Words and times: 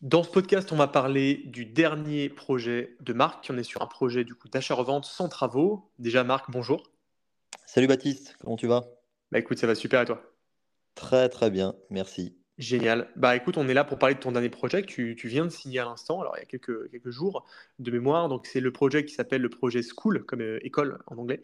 Dans 0.00 0.22
ce 0.22 0.30
podcast, 0.30 0.72
on 0.72 0.76
va 0.76 0.88
parler 0.88 1.42
du 1.44 1.66
dernier 1.66 2.30
projet 2.30 2.96
de 3.00 3.12
Marc. 3.12 3.46
On 3.50 3.58
est 3.58 3.62
sur 3.62 3.82
un 3.82 3.86
projet 3.86 4.24
du 4.24 4.34
coup 4.34 4.48
d'achat-revente 4.48 5.04
sans 5.04 5.28
travaux. 5.28 5.92
Déjà, 5.98 6.24
Marc, 6.24 6.50
bonjour. 6.50 6.90
Salut 7.66 7.86
Baptiste, 7.86 8.34
comment 8.40 8.56
tu 8.56 8.66
vas? 8.66 8.86
Bah 9.30 9.38
écoute, 9.40 9.58
ça 9.58 9.66
va 9.66 9.74
super 9.74 10.00
et 10.00 10.06
toi? 10.06 10.22
Très 10.94 11.28
très 11.28 11.50
bien, 11.50 11.74
merci. 11.90 12.39
Génial. 12.60 13.08
Bah 13.16 13.36
écoute, 13.36 13.56
on 13.56 13.66
est 13.68 13.74
là 13.74 13.84
pour 13.84 13.98
parler 13.98 14.14
de 14.14 14.20
ton 14.20 14.32
dernier 14.32 14.50
projet 14.50 14.82
que 14.82 14.86
tu, 14.86 15.16
tu 15.16 15.28
viens 15.28 15.46
de 15.46 15.50
signer 15.50 15.78
à 15.78 15.86
l'instant, 15.86 16.20
alors 16.20 16.34
il 16.36 16.40
y 16.40 16.42
a 16.42 16.44
quelques, 16.44 16.90
quelques 16.90 17.08
jours 17.08 17.46
de 17.78 17.90
mémoire. 17.90 18.28
Donc 18.28 18.46
c'est 18.46 18.60
le 18.60 18.70
projet 18.70 19.06
qui 19.06 19.14
s'appelle 19.14 19.40
le 19.40 19.48
projet 19.48 19.80
School, 19.82 20.26
comme 20.26 20.42
euh, 20.42 20.58
école 20.60 20.98
en 21.06 21.16
anglais. 21.16 21.42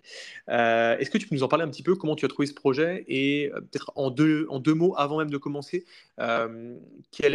Euh, 0.50 0.98
Est-ce 0.98 1.10
que 1.10 1.16
tu 1.16 1.26
peux 1.26 1.34
nous 1.34 1.42
en 1.42 1.48
parler 1.48 1.64
un 1.64 1.70
petit 1.70 1.82
peu 1.82 1.94
Comment 1.94 2.16
tu 2.16 2.26
as 2.26 2.28
trouvé 2.28 2.46
ce 2.46 2.52
projet 2.52 3.02
Et 3.08 3.50
euh, 3.50 3.62
peut-être 3.62 3.92
en 3.96 4.10
deux, 4.10 4.46
en 4.50 4.58
deux 4.58 4.74
mots, 4.74 4.94
avant 4.98 5.16
même 5.16 5.30
de 5.30 5.38
commencer, 5.38 5.86
quels 6.18 7.32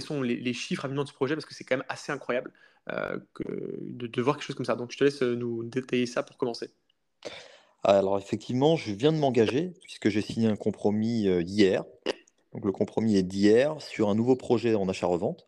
sont 0.00 0.22
les, 0.22 0.52
chiffres 0.52 0.84
à 0.84 0.88
venir 0.88 1.02
de 1.02 1.08
ce 1.08 1.14
projet? 1.14 1.34
Parce 1.34 1.44
que 1.44 1.54
c'est 1.54 1.64
quand 1.64 1.78
même 1.78 1.86
assez 1.88 2.12
incroyable 2.12 2.52
de, 2.88 4.06
de 4.06 4.22
voir 4.22 4.36
quelque 4.36 4.46
chose 4.46 4.54
comme 4.54 4.64
ça. 4.64 4.76
Donc 4.76 4.92
je 4.92 4.98
te 4.98 5.02
laisse 5.02 5.22
nous 5.22 5.64
détailler 5.64 6.06
ça 6.06 6.22
pour 6.22 6.36
commencer. 6.36 6.70
Alors 7.82 8.16
effectivement, 8.16 8.76
je 8.76 8.92
viens 8.92 9.12
de 9.12 9.18
m'engager 9.18 9.72
puisque 9.82 10.08
j'ai 10.08 10.22
signé 10.22 10.46
un 10.46 10.54
compromis 10.54 11.24
hier. 11.42 11.82
Donc 12.56 12.64
le 12.64 12.72
compromis 12.72 13.16
est 13.16 13.22
d'hier 13.22 13.76
sur 13.82 14.08
un 14.08 14.14
nouveau 14.14 14.34
projet 14.34 14.74
en 14.74 14.88
achat-revente. 14.88 15.46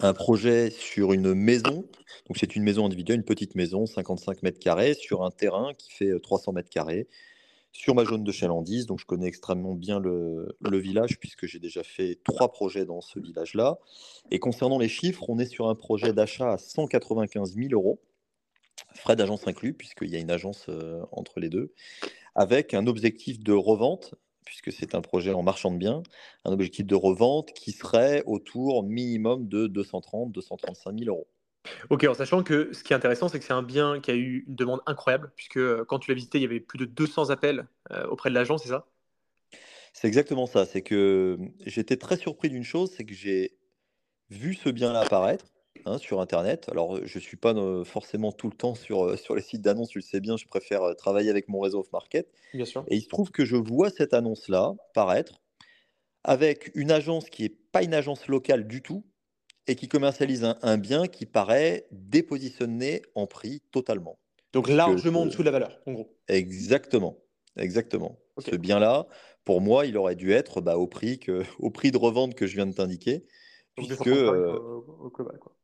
Un 0.00 0.14
projet 0.14 0.70
sur 0.70 1.12
une 1.12 1.34
maison. 1.34 1.88
Donc 2.28 2.36
c'est 2.36 2.54
une 2.54 2.62
maison 2.62 2.86
individuelle, 2.86 3.16
une 3.16 3.24
petite 3.24 3.56
maison, 3.56 3.84
55 3.84 4.44
mètres 4.44 4.60
carrés, 4.60 4.94
sur 4.94 5.24
un 5.24 5.32
terrain 5.32 5.74
qui 5.74 5.90
fait 5.90 6.10
euh, 6.10 6.20
300 6.20 6.52
mètres 6.52 6.70
carrés, 6.70 7.08
sur 7.72 7.96
ma 7.96 8.04
zone 8.04 8.22
de 8.22 8.30
chalandise. 8.30 8.86
Donc 8.86 9.00
je 9.00 9.06
connais 9.06 9.26
extrêmement 9.26 9.74
bien 9.74 9.98
le, 9.98 10.56
le 10.60 10.78
village 10.78 11.18
puisque 11.18 11.46
j'ai 11.46 11.58
déjà 11.58 11.82
fait 11.82 12.20
trois 12.22 12.52
projets 12.52 12.84
dans 12.84 13.00
ce 13.00 13.18
village-là. 13.18 13.80
Et 14.30 14.38
concernant 14.38 14.78
les 14.78 14.88
chiffres, 14.88 15.28
on 15.28 15.40
est 15.40 15.46
sur 15.46 15.68
un 15.68 15.74
projet 15.74 16.12
d'achat 16.12 16.52
à 16.52 16.58
195 16.58 17.56
000 17.56 17.70
euros. 17.72 17.98
frais 18.94 19.16
d'agence 19.16 19.48
inclus, 19.48 19.74
puisqu'il 19.74 20.10
y 20.10 20.14
a 20.14 20.20
une 20.20 20.30
agence 20.30 20.66
euh, 20.68 21.02
entre 21.10 21.40
les 21.40 21.48
deux, 21.48 21.74
avec 22.36 22.72
un 22.72 22.86
objectif 22.86 23.40
de 23.40 23.52
revente, 23.52 24.14
puisque 24.44 24.72
c'est 24.72 24.94
un 24.94 25.00
projet 25.00 25.32
en 25.32 25.42
marchand 25.42 25.70
de 25.70 25.78
biens, 25.78 26.02
un 26.44 26.52
objectif 26.52 26.86
de 26.86 26.94
revente 26.94 27.52
qui 27.52 27.72
serait 27.72 28.22
autour 28.26 28.82
minimum 28.82 29.48
de 29.48 29.66
230-235 29.66 30.98
000 30.98 31.10
euros. 31.14 31.28
Ok, 31.88 32.04
en 32.04 32.14
sachant 32.14 32.42
que 32.42 32.72
ce 32.72 32.84
qui 32.84 32.92
est 32.92 32.96
intéressant, 32.96 33.28
c'est 33.28 33.38
que 33.38 33.44
c'est 33.44 33.54
un 33.54 33.62
bien 33.62 34.00
qui 34.00 34.10
a 34.10 34.14
eu 34.14 34.44
une 34.46 34.54
demande 34.54 34.80
incroyable, 34.86 35.32
puisque 35.34 35.56
euh, 35.56 35.84
quand 35.88 35.98
tu 35.98 36.10
l'as 36.10 36.14
visité, 36.14 36.38
il 36.38 36.42
y 36.42 36.44
avait 36.44 36.60
plus 36.60 36.78
de 36.78 36.84
200 36.84 37.30
appels 37.30 37.66
euh, 37.90 38.06
auprès 38.06 38.28
de 38.28 38.34
l'agent, 38.34 38.58
c'est 38.58 38.68
ça? 38.68 38.86
C'est 39.94 40.08
exactement 40.08 40.46
ça, 40.46 40.66
c'est 40.66 40.82
que 40.82 41.38
j'étais 41.64 41.96
très 41.96 42.16
surpris 42.16 42.50
d'une 42.50 42.64
chose, 42.64 42.90
c'est 42.94 43.04
que 43.04 43.14
j'ai 43.14 43.56
vu 44.28 44.54
ce 44.54 44.68
bien-là 44.68 45.00
apparaître 45.00 45.53
hein, 45.84 45.98
sur 45.98 46.20
Internet. 46.20 46.68
Alors, 46.70 46.96
je 47.04 47.18
ne 47.18 47.22
suis 47.22 47.36
pas 47.36 47.54
euh, 47.54 47.84
forcément 47.84 48.32
tout 48.32 48.48
le 48.48 48.56
temps 48.56 48.74
sur, 48.74 49.04
euh, 49.04 49.16
sur 49.16 49.34
les 49.34 49.42
sites 49.42 49.62
d'annonces, 49.62 49.90
tu 49.90 49.98
le 49.98 50.02
sais 50.02 50.20
bien, 50.20 50.36
je 50.36 50.46
préfère 50.46 50.82
euh, 50.82 50.94
travailler 50.94 51.30
avec 51.30 51.48
mon 51.48 51.60
réseau 51.60 51.80
off-market. 51.80 52.28
Bien 52.52 52.64
sûr. 52.64 52.84
Et 52.88 52.96
il 52.96 53.02
se 53.02 53.08
trouve 53.08 53.30
que 53.30 53.44
je 53.44 53.56
vois 53.56 53.90
cette 53.90 54.14
annonce-là 54.14 54.74
paraître 54.94 55.40
avec 56.24 56.70
une 56.74 56.90
agence 56.90 57.28
qui 57.28 57.42
n'est 57.42 57.56
pas 57.72 57.82
une 57.82 57.94
agence 57.94 58.28
locale 58.28 58.66
du 58.66 58.82
tout 58.82 59.04
et 59.66 59.76
qui 59.76 59.88
commercialise 59.88 60.44
un, 60.44 60.56
un 60.62 60.78
bien 60.78 61.06
qui 61.06 61.26
paraît 61.26 61.86
dépositionné 61.90 63.02
en 63.14 63.26
prix 63.26 63.60
totalement. 63.70 64.18
Donc 64.52 64.68
largement 64.68 65.22
en 65.22 65.26
dessous 65.26 65.42
de 65.42 65.46
la 65.46 65.50
valeur, 65.50 65.80
en 65.86 65.92
gros. 65.92 66.16
Exactement, 66.28 67.18
exactement. 67.56 68.20
Ce 68.38 68.54
bien-là, 68.54 69.06
pour 69.44 69.60
moi, 69.60 69.84
il 69.86 69.96
aurait 69.96 70.14
dû 70.14 70.32
être 70.32 70.60
bah, 70.60 70.78
au 70.78 70.86
prix 70.86 71.18
que, 71.18 71.42
au 71.58 71.70
prix 71.70 71.90
de 71.90 71.98
revente 71.98 72.34
que 72.34 72.46
je 72.46 72.54
viens 72.54 72.66
de 72.66 72.72
t'indiquer, 72.72 73.26
puisque 73.74 74.04
235 74.04 74.32
euh, 74.32 74.52
au, 74.52 75.06
au 75.06 75.10
global, 75.10 75.38
quoi. 75.38 75.56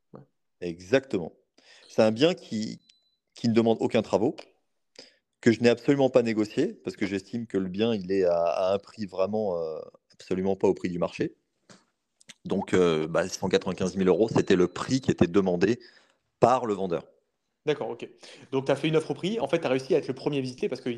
Exactement. 0.60 1.32
C'est 1.88 2.02
un 2.02 2.10
bien 2.10 2.34
qui, 2.34 2.80
qui 3.34 3.48
ne 3.48 3.54
demande 3.54 3.78
aucun 3.80 4.02
travaux, 4.02 4.36
que 5.40 5.52
je 5.52 5.60
n'ai 5.60 5.68
absolument 5.68 6.10
pas 6.10 6.22
négocié, 6.22 6.74
parce 6.84 6.96
que 6.96 7.06
j'estime 7.06 7.46
que 7.46 7.58
le 7.58 7.68
bien, 7.68 7.94
il 7.94 8.12
est 8.12 8.24
à, 8.24 8.72
un 8.72 8.78
prix 8.78 9.06
vraiment 9.06 9.58
euh, 9.58 9.78
absolument 10.12 10.56
pas 10.56 10.68
au 10.68 10.74
prix 10.74 10.88
du 10.88 10.98
marché. 10.98 11.34
Donc, 12.44 12.74
euh, 12.74 13.06
bah, 13.06 13.28
195 13.28 13.96
000 13.96 14.08
euros, 14.08 14.28
c'était 14.28 14.56
le 14.56 14.68
prix 14.68 15.00
qui 15.00 15.10
était 15.10 15.26
demandé 15.26 15.80
par 16.40 16.66
le 16.66 16.74
vendeur. 16.74 17.04
D'accord, 17.66 17.90
ok. 17.90 18.08
Donc 18.52 18.66
tu 18.66 18.72
as 18.72 18.76
fait 18.76 18.88
une 18.88 18.96
offre 18.96 19.10
au 19.10 19.14
prix. 19.14 19.38
En 19.38 19.48
fait, 19.48 19.60
tu 19.60 19.66
as 19.66 19.68
réussi 19.68 19.94
à 19.94 19.98
être 19.98 20.08
le 20.08 20.14
premier 20.14 20.40
visité 20.40 20.68
parce 20.68 20.80
que 20.80 20.90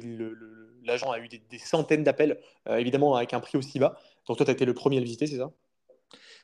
l'agent 0.85 1.11
a 1.11 1.19
eu 1.19 1.29
des, 1.29 1.39
des 1.51 1.59
centaines 1.59 2.05
d'appels, 2.05 2.39
euh, 2.69 2.77
évidemment, 2.77 3.17
avec 3.17 3.35
un 3.35 3.41
prix 3.41 3.59
aussi 3.59 3.79
bas. 3.81 3.99
Donc 4.29 4.37
toi, 4.37 4.47
tu 4.47 4.51
as 4.51 4.55
été 4.55 4.65
le 4.65 4.75
premier 4.75 4.99
à 4.99 5.01
le 5.01 5.07
visiter, 5.07 5.27
c'est 5.27 5.39
ça? 5.39 5.51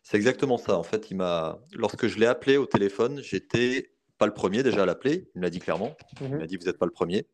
C'est 0.03 0.17
exactement 0.17 0.59
ça. 0.59 0.79
En 0.79 0.83
fait, 0.83 1.11
il 1.11 1.17
m'a, 1.17 1.59
lorsque 1.73 2.07
je 2.07 2.19
l'ai 2.19 2.27
appelé 2.27 2.57
au 2.57 2.67
téléphone, 2.67 3.21
j'étais 3.23 3.93
pas 4.17 4.27
le 4.27 4.35
premier 4.35 4.63
déjà 4.63 4.83
à 4.83 4.87
l'appeler. 4.87 5.29
Il 5.35 5.39
me 5.39 5.43
l'a 5.45 5.51
dit 5.51 5.59
clairement. 5.61 5.97
Il 6.21 6.29
Mhm. 6.31 6.39
m'a 6.39 6.47
dit 6.47 6.57
vous 6.57 6.65
n'êtes 6.67 6.79
pas 6.79 6.87
le 6.87 6.93
premier. 6.93 7.27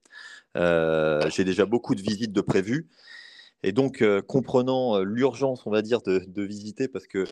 Euh, 0.57 1.29
j'ai 1.31 1.45
déjà 1.45 1.67
beaucoup 1.67 1.95
de 1.95 2.03
visites 2.03 2.33
de 2.33 2.41
prévues. 2.41 2.89
Et 3.63 3.73
donc, 3.73 4.03
euh, 4.03 4.21
comprenant 4.21 4.97
euh, 4.97 5.05
l'urgence, 5.05 5.67
on 5.67 5.71
va 5.71 5.81
dire, 5.83 6.03
de, 6.03 6.19
de 6.27 6.43
visiter, 6.43 6.87
parce 6.89 7.07
que 7.07 7.25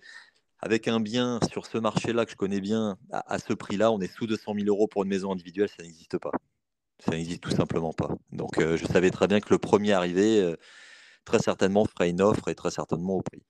avec 0.61 0.89
un 0.89 1.01
bien 1.01 1.41
sur 1.51 1.67
ce 1.67 1.77
marché-là 1.77 2.25
que 2.25 2.31
je 2.31 2.37
connais 2.37 2.61
bien, 2.61 2.97
à, 3.11 3.35
à 3.35 3.39
ce 3.39 3.53
prix-là, 3.53 3.91
on 3.93 4.01
est 4.01 4.13
sous 4.13 4.27
200 4.27 4.55
000 4.55 4.67
euros 4.69 4.87
pour 4.87 5.03
une 5.03 5.09
maison 5.11 5.33
individuelle, 5.33 5.69
ça 5.69 5.83
n'existe 5.83 6.19
pas. 6.19 6.31
Ça 7.05 7.11
n'existe 7.13 7.43
tout 7.43 7.51
simplement 7.51 7.93
pas. 7.93 8.15
Donc, 8.31 8.59
euh, 8.59 8.77
je 8.77 8.87
savais 8.87 9.11
très 9.11 9.27
bien 9.27 9.41
que 9.41 9.51
le 9.51 9.59
premier 9.59 9.93
arrivé, 9.93 10.55
très 11.25 11.41
certainement, 11.41 11.85
ferait 11.85 12.09
une 12.11 12.23
offre 12.23 12.49
et 12.49 12.55
très 12.55 12.71
certainement 12.71 13.17
au 13.17 13.23
prix. 13.23 13.43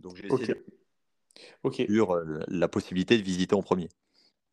Donc, 0.00 0.16
j'ai 0.16 0.26
essayé 0.26 0.54
Sur 1.88 2.14
euh, 2.14 2.40
la 2.48 2.68
possibilité 2.68 3.16
de 3.16 3.22
visiter 3.22 3.54
en 3.54 3.62
premier. 3.62 3.88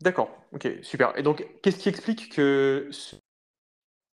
D'accord, 0.02 0.30
ok, 0.54 0.68
super. 0.82 1.18
Et 1.18 1.24
donc, 1.24 1.48
qu'est-ce 1.62 1.78
qui 1.78 1.90
explique 1.90 2.30
que 2.30 2.88
ce 2.92 3.16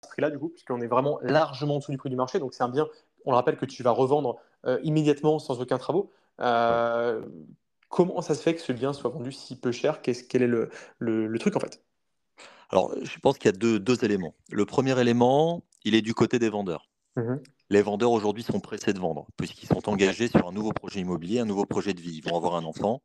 prix-là, 0.10 0.30
du 0.30 0.38
coup, 0.38 0.50
puisqu'on 0.50 0.82
est 0.82 0.88
vraiment 0.88 1.20
largement 1.22 1.76
en 1.76 1.80
dessous 1.80 1.92
du 1.92 1.98
prix 1.98 2.10
du 2.10 2.16
marché, 2.16 2.40
donc 2.40 2.54
c'est 2.54 2.64
un 2.64 2.70
bien, 2.70 2.88
on 3.26 3.32
le 3.32 3.36
rappelle, 3.36 3.58
que 3.58 3.66
tu 3.66 3.84
vas 3.84 3.92
revendre 3.92 4.38
euh, 4.66 4.80
immédiatement 4.84 5.40
sans 5.40 5.60
aucun 5.62 5.78
travaux. 5.78 6.12
Euh, 6.40 7.22
comment 7.90 8.22
ça 8.22 8.36
se 8.36 8.42
fait 8.42 8.56
que 8.56 8.62
ce 8.62 8.74
bien 8.74 8.94
soit 8.94 9.10
vendu 9.10 9.32
si 9.32 9.60
peu 9.60 9.72
cher? 9.72 10.02
Qu'est-ce, 10.02 10.24
quel 10.24 10.44
est 10.44 10.48
le, 10.48 10.70
le- 11.00 11.28
le 11.28 11.40
truc 11.40 11.56
en 11.56 11.60
fait? 11.60 11.84
Alors, 12.70 12.94
je 13.04 13.20
pense 13.20 13.38
qu'il 13.38 13.46
y 13.48 13.54
a 13.54 13.58
deux, 13.58 13.80
deux 13.80 14.04
éléments. 14.06 14.34
Le 14.52 14.66
premier 14.66 15.00
élément, 15.00 15.64
il 15.84 15.96
est 15.96 16.02
du 16.02 16.14
côté 16.14 16.40
des 16.40 16.50
vendeurs. 16.50 16.88
Mhm. 17.16 17.42
Les 17.72 17.82
vendeurs 17.82 18.12
aujourd'hui 18.12 18.44
sont 18.44 18.60
pressés 18.60 18.92
de 18.92 19.00
vendre, 19.00 19.28
puisqu'ils 19.38 19.68
sont 19.68 19.88
engagés 19.88 20.28
sur 20.28 20.46
un 20.46 20.52
nouveau 20.52 20.74
projet 20.74 21.00
immobilier, 21.00 21.40
un 21.40 21.46
nouveau 21.46 21.66
projet 21.66 21.94
de 21.94 22.02
vie. 22.02 22.18
Ils 22.18 22.30
vont 22.30 22.36
avoir 22.36 22.56
un 22.56 22.66
enfant. 22.66 23.02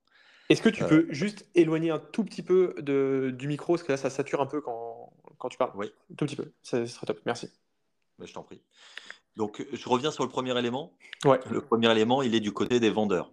Est-ce 0.49 0.61
que 0.61 0.69
tu 0.69 0.83
Euh, 0.83 0.89
peux 0.89 1.07
juste 1.11 1.47
éloigner 1.55 1.91
un 1.93 2.01
tout 2.01 2.25
petit 2.25 2.43
peu 2.43 2.75
de, 2.81 3.33
du 3.39 3.47
micro, 3.47 3.75
parce 3.75 3.85
que 3.85 3.93
là, 3.93 3.97
ça 3.97 4.11
sature 4.11 4.41
un 4.41 4.47
peu 4.47 4.61
quand, 4.61 5.13
quand 5.39 5.49
tu 5.51 5.57
parles? 5.57 5.71
oui, 5.77 5.87
Un 6.11 6.17
tout 6.17 6.27
petit 6.27 6.35
peu, 6.35 6.51
ça 6.65 6.85
serait 6.85 7.07
top, 7.07 7.21
merci. 7.25 7.49
mais 8.19 8.27
je 8.27 8.35
t'en 8.35 8.43
prie. 8.43 8.61
Donc, 9.37 9.65
je 9.73 9.89
reviens 9.89 10.11
sur 10.11 10.25
le 10.25 10.31
premier 10.31 10.59
élément. 10.59 10.93
Ouais, 11.25 11.39
Le 11.49 11.61
premier 11.61 11.89
élément, 11.93 12.23
il 12.23 12.35
est 12.35 12.41
du 12.41 12.53
côté 12.53 12.81
des 12.81 12.91
vendeurs, 12.91 13.31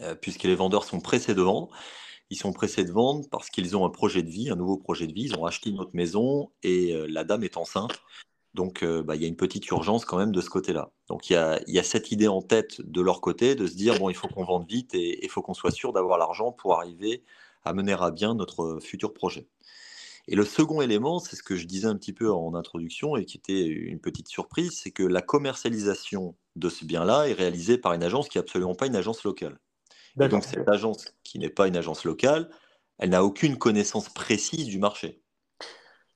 euh, 0.00 0.16
puisque 0.16 0.42
les 0.42 0.56
vendeurs 0.56 0.82
sont 0.84 1.00
pressés 1.00 1.34
de 1.36 1.42
vendre. 1.42 1.68
Ils 2.30 2.36
sont 2.36 2.52
pressés 2.52 2.82
de 2.84 2.90
vendre 2.90 3.28
parce 3.30 3.48
qu'ils 3.48 3.76
ont 3.76 3.84
un 3.84 3.90
projet 3.90 4.24
de 4.24 4.30
vie, 4.30 4.50
un 4.50 4.56
nouveau 4.56 4.76
projet 4.78 5.06
de 5.06 5.12
vie. 5.12 5.24
Ils 5.26 5.36
ont 5.36 5.44
acheté 5.46 5.70
une 5.70 5.78
autre 5.78 5.90
maison 5.94 6.50
et 6.64 6.92
euh, 6.94 7.06
la 7.08 7.22
dame 7.22 7.44
est 7.44 7.56
enceinte. 7.58 8.00
Donc, 8.54 8.82
euh, 8.82 9.02
bah, 9.02 9.16
il 9.16 9.22
y 9.22 9.24
a 9.24 9.28
une 9.28 9.36
petite 9.36 9.66
urgence 9.68 10.04
quand 10.04 10.18
même 10.18 10.32
de 10.32 10.40
ce 10.40 10.50
côté-là. 10.50 10.90
Donc, 11.08 11.30
il 11.30 11.34
y 11.34 11.36
a, 11.36 11.60
y 11.66 11.78
a 11.78 11.82
cette 11.82 12.12
idée 12.12 12.28
en 12.28 12.42
tête 12.42 12.80
de 12.82 13.00
leur 13.00 13.20
côté 13.20 13.54
de 13.54 13.66
se 13.66 13.74
dire, 13.74 13.98
bon, 13.98 14.10
il 14.10 14.14
faut 14.14 14.28
qu'on 14.28 14.44
vende 14.44 14.66
vite 14.68 14.94
et 14.94 15.24
il 15.24 15.30
faut 15.30 15.40
qu'on 15.40 15.54
soit 15.54 15.70
sûr 15.70 15.92
d'avoir 15.92 16.18
l'argent 16.18 16.52
pour 16.52 16.74
arriver 16.74 17.24
à 17.64 17.72
mener 17.72 17.96
à 17.98 18.10
bien 18.10 18.34
notre 18.34 18.78
futur 18.80 19.14
projet. 19.14 19.48
Et 20.28 20.36
le 20.36 20.44
second 20.44 20.80
élément, 20.80 21.18
c'est 21.18 21.34
ce 21.34 21.42
que 21.42 21.56
je 21.56 21.66
disais 21.66 21.88
un 21.88 21.96
petit 21.96 22.12
peu 22.12 22.30
en 22.32 22.54
introduction 22.54 23.16
et 23.16 23.24
qui 23.24 23.38
était 23.38 23.64
une 23.66 23.98
petite 23.98 24.28
surprise, 24.28 24.78
c'est 24.80 24.92
que 24.92 25.02
la 25.02 25.20
commercialisation 25.20 26.36
de 26.54 26.68
ce 26.68 26.84
bien-là 26.84 27.28
est 27.28 27.32
réalisée 27.32 27.78
par 27.78 27.92
une 27.92 28.04
agence 28.04 28.28
qui 28.28 28.38
n'est 28.38 28.42
absolument 28.42 28.74
pas 28.74 28.86
une 28.86 28.96
agence 28.96 29.24
locale. 29.24 29.58
Et 30.20 30.28
donc, 30.28 30.44
cette 30.44 30.68
agence 30.68 31.06
qui 31.24 31.38
n'est 31.38 31.48
pas 31.48 31.66
une 31.66 31.76
agence 31.76 32.04
locale, 32.04 32.50
elle 32.98 33.10
n'a 33.10 33.24
aucune 33.24 33.56
connaissance 33.56 34.10
précise 34.10 34.66
du 34.66 34.78
marché. 34.78 35.22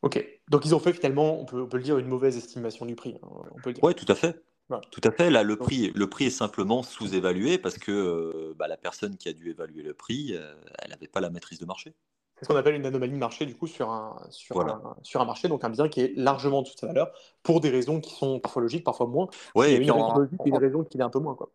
Ok, 0.02 0.25
donc 0.48 0.64
ils 0.64 0.75
ont 0.75 0.78
fait 0.78 0.93
finalement, 0.93 1.40
on 1.40 1.44
peut, 1.44 1.62
on 1.62 1.66
peut 1.66 1.78
le 1.78 1.82
dire, 1.82 1.98
une 1.98 2.06
mauvaise 2.06 2.37
estimation 2.37 2.87
du 2.87 2.94
prix, 2.94 3.19
hein, 3.22 3.28
on 3.52 3.60
peut 3.60 3.70
le 3.70 3.75
dire. 3.75 3.84
Oui, 3.84 3.94
tout 3.94 4.10
à 4.10 4.14
fait. 4.14 4.43
Tout 4.90 5.00
à 5.04 5.12
fait. 5.12 5.31
Là, 5.31 5.43
le 5.44 5.56
prix, 5.56 5.93
le 5.94 6.08
prix 6.08 6.25
est 6.26 6.31
simplement 6.31 6.82
sous-évalué 6.82 7.56
parce 7.56 7.78
que 7.78 7.93
euh, 7.93 8.54
bah, 8.56 8.66
la 8.66 8.76
personne 8.76 9.16
qui 9.16 9.28
a 9.28 9.32
dû 9.32 9.50
évaluer 9.50 9.82
le 9.82 9.94
prix, 9.94 10.32
euh, 10.34 10.54
elle 10.81 10.90
n'avait 10.90 11.06
pas 11.06 11.20
la 11.20 11.31
maîtrise 11.31 11.60
de 11.60 11.66
marché. 11.66 11.94
c'est 12.37 12.44
ce 12.44 12.48
qu'on 12.48 12.56
appelle 12.56 12.75
une 12.75 12.84
anomalie 12.84 13.12
de 13.12 13.19
marché, 13.19 13.46
du 13.46 13.54
coup, 13.54 13.69
sur 13.69 13.90
un, 13.90 14.26
sur 14.31 14.56
Voilà. 14.56 14.81
un, 14.84 14.96
sur 15.02 15.20
un 15.20 15.25
marché, 15.25 15.46
donc 15.48 15.62
un 15.62 15.70
bien 15.70 15.88
qui 15.88 16.00
est 16.00 16.12
largement 16.16 16.58
en 16.58 16.62
dessous 16.62 16.75
de 16.75 16.81
sa 16.81 16.88
valeur, 16.88 17.12
pour 17.44 17.60
des 17.60 17.70
raisons 17.70 18.00
qui 18.00 18.12
sont 18.14 18.40
parfois 18.40 18.60
logiques, 18.62 18.82
parfois 18.82 19.06
moins. 19.06 19.28
A 19.56 19.69
et 19.69 19.76
puis 19.78 19.84
une 19.87 19.93
raison 19.93 20.06
en- 20.06 20.19
logique 20.19 20.40
et 20.44 20.48
une 20.48 20.58
raison 20.58 20.82
qui 20.84 20.98
l'est 20.98 21.04
un 21.04 21.10
peu 21.10 21.20
moins, 21.20 21.37
quoi. 21.37 21.50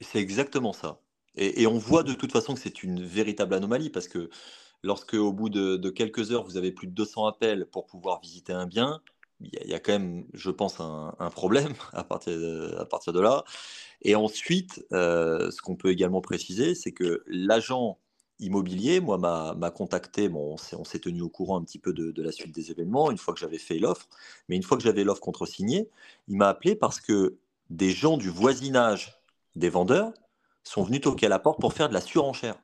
c'est 0.00 0.20
exactement 0.20 0.72
ça. 0.72 1.00
Et, 1.34 1.62
et 1.62 1.66
on 1.66 1.78
voit 1.78 2.04
de 2.04 2.14
toute 2.14 2.30
façon 2.30 2.54
que 2.54 2.60
c'est 2.60 2.84
une 2.84 3.02
véritable 3.02 3.54
anomalie 3.54 3.90
parce 3.90 4.06
que 4.06 4.30
lorsque 4.84 5.14
au 5.14 5.32
bout 5.32 5.48
de, 5.48 5.76
de 5.76 5.90
quelques 5.90 6.30
heures, 6.30 6.44
vous 6.44 6.56
avez 6.56 6.70
plus 6.70 6.86
de 6.86 6.92
200 6.92 7.26
appels 7.26 7.66
pour 7.66 7.86
pouvoir 7.86 8.20
visiter 8.20 8.52
un 8.52 8.66
bien, 8.66 9.00
il 9.40 9.68
y, 9.68 9.74
a 9.74 9.80
quand 9.80 9.92
même, 9.92 10.26
je 10.32 10.50
pense, 10.50 10.80
un, 10.80 11.30
problème 11.30 11.74
à 11.92 12.04
partir, 12.04 12.34
de, 12.34 12.74
à 12.78 12.84
partir 12.84 13.12
de 13.12 13.20
là. 13.20 13.44
Et 14.02 14.14
ensuite, 14.14 14.84
euh, 14.92 15.50
ce 15.50 15.60
qu'on 15.60 15.76
peut 15.76 15.90
également 15.90 16.20
préciser, 16.20 16.74
c'est 16.74 16.92
que 16.92 17.22
l'agent 17.26 17.98
immobilier, 18.38 19.00
moi, 19.00 19.18
m'a 19.18 19.70
contacté. 19.70 20.28
Bon, 20.28 20.56
on 20.72 20.84
s'est 20.84 20.98
tenu 20.98 21.22
au 21.22 21.28
courant 21.28 21.58
un 21.58 21.64
petit 21.64 21.78
peu 21.78 21.92
de, 21.92 22.22
la 22.22 22.32
suite 22.32 22.54
des 22.54 22.70
événements 22.70 23.10
une 23.10 23.18
fois 23.18 23.34
que 23.34 23.40
j'avais 23.40 23.58
fait 23.58 23.78
l'offre. 23.78 24.08
Mais 24.48 24.56
une 24.56 24.62
fois 24.62 24.76
que 24.76 24.82
j'avais 24.82 25.04
l'offre 25.04 25.20
contre-signée, 25.20 25.88
il 26.28 26.36
m'a 26.36 26.48
appelé 26.48 26.76
parce 26.76 27.00
que 27.00 27.36
des 27.70 27.90
gens 27.90 28.16
du 28.16 28.28
voisinage 28.28 29.20
des 29.56 29.68
vendeurs 29.68 30.12
sont 30.62 30.82
venus 30.82 31.02
toquer 31.02 31.26
à 31.26 31.28
la 31.28 31.38
porte 31.38 31.60
pour 31.60 31.72
faire 31.72 31.88
de 31.88 31.94
la 31.94 32.00
surenchère. 32.00 32.56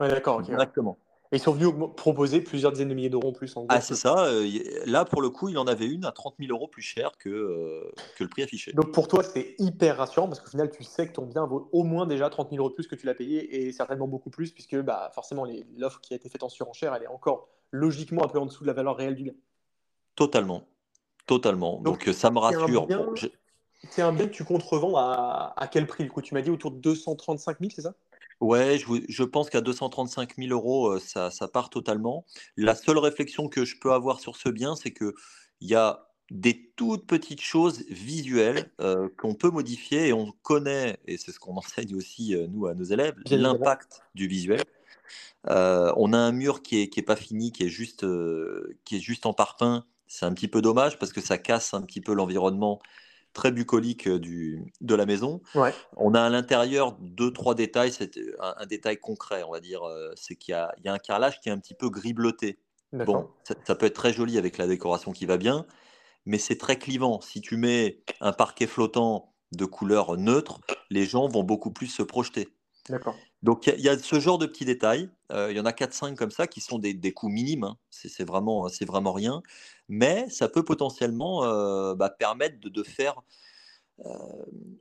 Ouais, 0.00 0.08
d'accord. 0.08 0.40
Exactement. 0.40 0.98
Et 1.32 1.36
ils 1.36 1.40
sont 1.40 1.52
venus 1.52 1.72
proposer 1.96 2.40
plusieurs 2.40 2.70
dizaines 2.70 2.88
de 2.88 2.94
milliers 2.94 3.10
d'euros 3.10 3.28
en 3.28 3.32
plus. 3.32 3.56
En 3.56 3.66
ah, 3.68 3.80
c'est 3.80 3.96
ça. 3.96 4.26
Euh, 4.26 4.46
là, 4.86 5.04
pour 5.04 5.20
le 5.20 5.30
coup, 5.30 5.48
il 5.48 5.58
en 5.58 5.66
avait 5.66 5.86
une 5.86 6.04
à 6.04 6.12
30 6.12 6.34
000 6.38 6.52
euros 6.52 6.68
plus 6.68 6.82
cher 6.82 7.12
que, 7.18 7.28
euh, 7.28 7.92
que 8.16 8.24
le 8.24 8.30
prix 8.30 8.42
affiché. 8.42 8.72
Donc 8.72 8.92
pour 8.92 9.08
toi, 9.08 9.22
c'est 9.22 9.56
hyper 9.58 9.96
rassurant 9.96 10.28
parce 10.28 10.40
qu'au 10.40 10.50
final, 10.50 10.70
tu 10.70 10.84
sais 10.84 11.08
que 11.08 11.12
ton 11.12 11.26
bien 11.26 11.44
vaut 11.44 11.68
au 11.72 11.82
moins 11.82 12.06
déjà 12.06 12.30
30 12.30 12.50
000 12.50 12.62
euros 12.62 12.70
plus 12.70 12.86
que 12.86 12.94
tu 12.94 13.06
l'as 13.06 13.14
payé 13.14 13.66
et 13.66 13.72
certainement 13.72 14.06
beaucoup 14.06 14.30
plus 14.30 14.52
puisque 14.52 14.76
bah, 14.76 15.10
forcément, 15.14 15.46
l'offre 15.76 16.00
qui 16.00 16.12
a 16.12 16.16
été 16.16 16.28
faite 16.28 16.42
en 16.44 16.48
surenchère, 16.48 16.94
elle 16.94 17.02
est 17.02 17.08
encore 17.08 17.48
logiquement 17.72 18.24
un 18.24 18.28
peu 18.28 18.38
en 18.38 18.46
dessous 18.46 18.62
de 18.62 18.68
la 18.68 18.74
valeur 18.74 18.96
réelle 18.96 19.16
du 19.16 19.24
bien. 19.24 19.34
Totalement. 20.14 20.62
Totalement. 21.26 21.80
Donc, 21.80 22.08
ça 22.12 22.30
me 22.30 22.38
rassure. 22.38 22.86
C'est 23.90 24.02
un, 24.02 24.12
bien 24.12 24.26
que 24.26 24.32
tu 24.32 24.44
contrevends 24.44 24.96
à, 24.96 25.52
à 25.56 25.66
quel 25.68 25.86
prix? 25.86 26.04
Du 26.04 26.10
tu 26.22 26.34
m'as 26.34 26.40
dit 26.40 26.50
autour 26.50 26.70
de 26.70 26.78
235 26.78 27.58
000, 27.60 27.70
c'est 27.74 27.82
ça? 27.82 27.94
Ouais, 28.40 28.78
je, 28.78 29.22
pense 29.22 29.48
qu'à 29.48 29.60
235 29.60 30.36
000 30.36 30.50
euros, 30.50 30.98
ça, 30.98 31.30
ça 31.30 31.48
part 31.48 31.70
totalement. 31.70 32.26
La 32.56 32.74
seule 32.74 32.98
réflexion 32.98 33.48
que 33.48 33.64
je 33.64 33.78
peux 33.78 33.92
avoir 33.92 34.20
sur 34.20 34.36
ce 34.36 34.48
bien, 34.50 34.76
c'est 34.76 34.92
qu'il 34.92 35.12
y 35.62 35.74
a 35.74 36.08
des 36.30 36.72
toutes 36.76 37.06
petites 37.06 37.40
choses 37.40 37.84
visuelles 37.88 38.70
qu'on 39.16 39.34
peut 39.34 39.50
modifier 39.50 40.08
et 40.08 40.12
on 40.12 40.32
connaît, 40.42 40.98
et 41.06 41.16
c'est 41.16 41.32
ce 41.32 41.38
qu'on 41.38 41.56
enseigne 41.56 41.94
aussi, 41.94 42.36
nous, 42.50 42.66
à 42.66 42.74
nos 42.74 42.84
élèves, 42.84 43.14
l'impact 43.30 44.02
du 44.14 44.26
visuel. 44.26 44.64
on 45.44 46.12
a 46.12 46.18
un 46.18 46.32
mur 46.32 46.62
qui 46.62 46.82
est, 46.82 46.88
qui 46.88 47.00
est 47.00 47.04
pas 47.04 47.16
fini, 47.16 47.52
qui 47.52 47.64
est 47.64 47.70
juste, 47.70 48.04
qui 48.84 48.96
est 48.96 49.00
juste 49.00 49.24
en 49.24 49.32
parpaing. 49.32 49.84
C'est 50.08 50.26
un 50.26 50.32
petit 50.34 50.48
peu 50.48 50.62
dommage 50.62 50.98
parce 50.98 51.12
que 51.12 51.20
ça 51.20 51.38
casse 51.38 51.74
un 51.74 51.82
petit 51.82 52.00
peu 52.00 52.12
l'environnement 52.12 52.80
très 53.36 53.52
bucolique 53.52 54.08
du, 54.08 54.72
de 54.80 54.94
la 54.94 55.06
maison. 55.06 55.40
On 55.96 56.14
a 56.14 56.22
à 56.22 56.28
l'intérieur 56.28 56.96
deux, 57.00 57.32
trois 57.32 57.54
détails. 57.54 57.92
C'est 57.92 58.18
un, 58.40 58.66
détail 58.66 58.98
concret, 58.98 59.44
on 59.44 59.52
va 59.52 59.60
dire. 59.60 59.82
C'est 60.16 60.34
qu'il 60.34 60.54
y, 60.54 60.84
y 60.84 60.88
a, 60.88 60.92
un 60.92 60.98
carrelage 60.98 61.40
qui 61.40 61.50
est 61.50 61.52
un 61.52 61.58
petit 61.58 61.74
peu 61.74 61.88
gris 61.90 62.14
bleuté. 62.14 62.58
Bon, 62.92 63.28
ça, 63.44 63.74
peut 63.74 63.86
être 63.86 63.94
très 63.94 64.12
joli 64.12 64.38
avec 64.38 64.58
la 64.58 64.66
décoration 64.66 65.12
qui 65.12 65.26
va 65.26 65.36
bien, 65.36 65.66
mais 66.24 66.38
c'est 66.38 66.56
très 66.56 66.78
clivant. 66.78 67.20
Si 67.20 67.40
tu 67.40 67.56
mets 67.56 68.02
un 68.20 68.32
parquet 68.32 68.66
flottant 68.66 69.34
de 69.52 69.64
couleur 69.64 70.16
neutre, 70.16 70.60
les 70.90 71.04
gens 71.04 71.28
vont 71.28 71.42
beaucoup 71.42 71.70
plus 71.70 71.88
se 71.88 72.02
projeter. 72.02 72.48
D'accord. 72.88 73.16
Donc 73.42 73.66
il 73.66 73.80
y, 73.80 73.88
a 73.88 73.98
ce 73.98 74.18
genre 74.18 74.38
de 74.38 74.46
petits 74.46 74.64
détails. 74.64 75.08
Il 75.30 75.56
y 75.56 75.60
en 75.60 75.66
a 75.66 75.72
4-5 75.72 76.14
comme 76.14 76.30
ça 76.30 76.46
qui 76.46 76.60
sont 76.60 76.78
des, 76.78 76.94
des 76.94 77.12
coûts 77.12 77.28
minimes. 77.28 77.64
Hein. 77.64 77.76
C'est 77.90 78.24
vraiment, 78.24 78.68
vraiment 78.86 79.12
rien. 79.12 79.42
Mais 79.88 80.28
ça 80.30 80.48
peut 80.48 80.64
potentiellement 80.64 81.42
bah, 81.94 82.10
permettre 82.10 82.58
de, 82.60 82.82
faire 82.82 83.22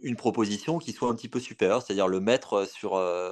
une 0.02 0.16
proposition 0.16 0.80
qui 0.80 0.94
soit 0.94 1.10
un 1.10 1.16
petit 1.16 1.30
peu 1.30 1.40
supérieure, 1.40 1.82
c'est-à-dire 1.82 2.08
le 2.08 2.20
mettre 2.20 2.68
sur 2.68 2.92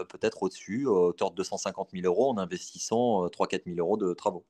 peut-être 0.10 0.44
au-dessus, 0.44 0.86
autour 0.88 1.32
de 1.32 1.36
250 1.36 1.90
000 1.94 2.06
euros 2.06 2.30
en 2.30 2.38
investissant 2.38 3.26
3-4 3.28 3.64
000 3.66 3.78
euros 3.80 3.98
de 3.98 4.14
travaux. 4.14 4.46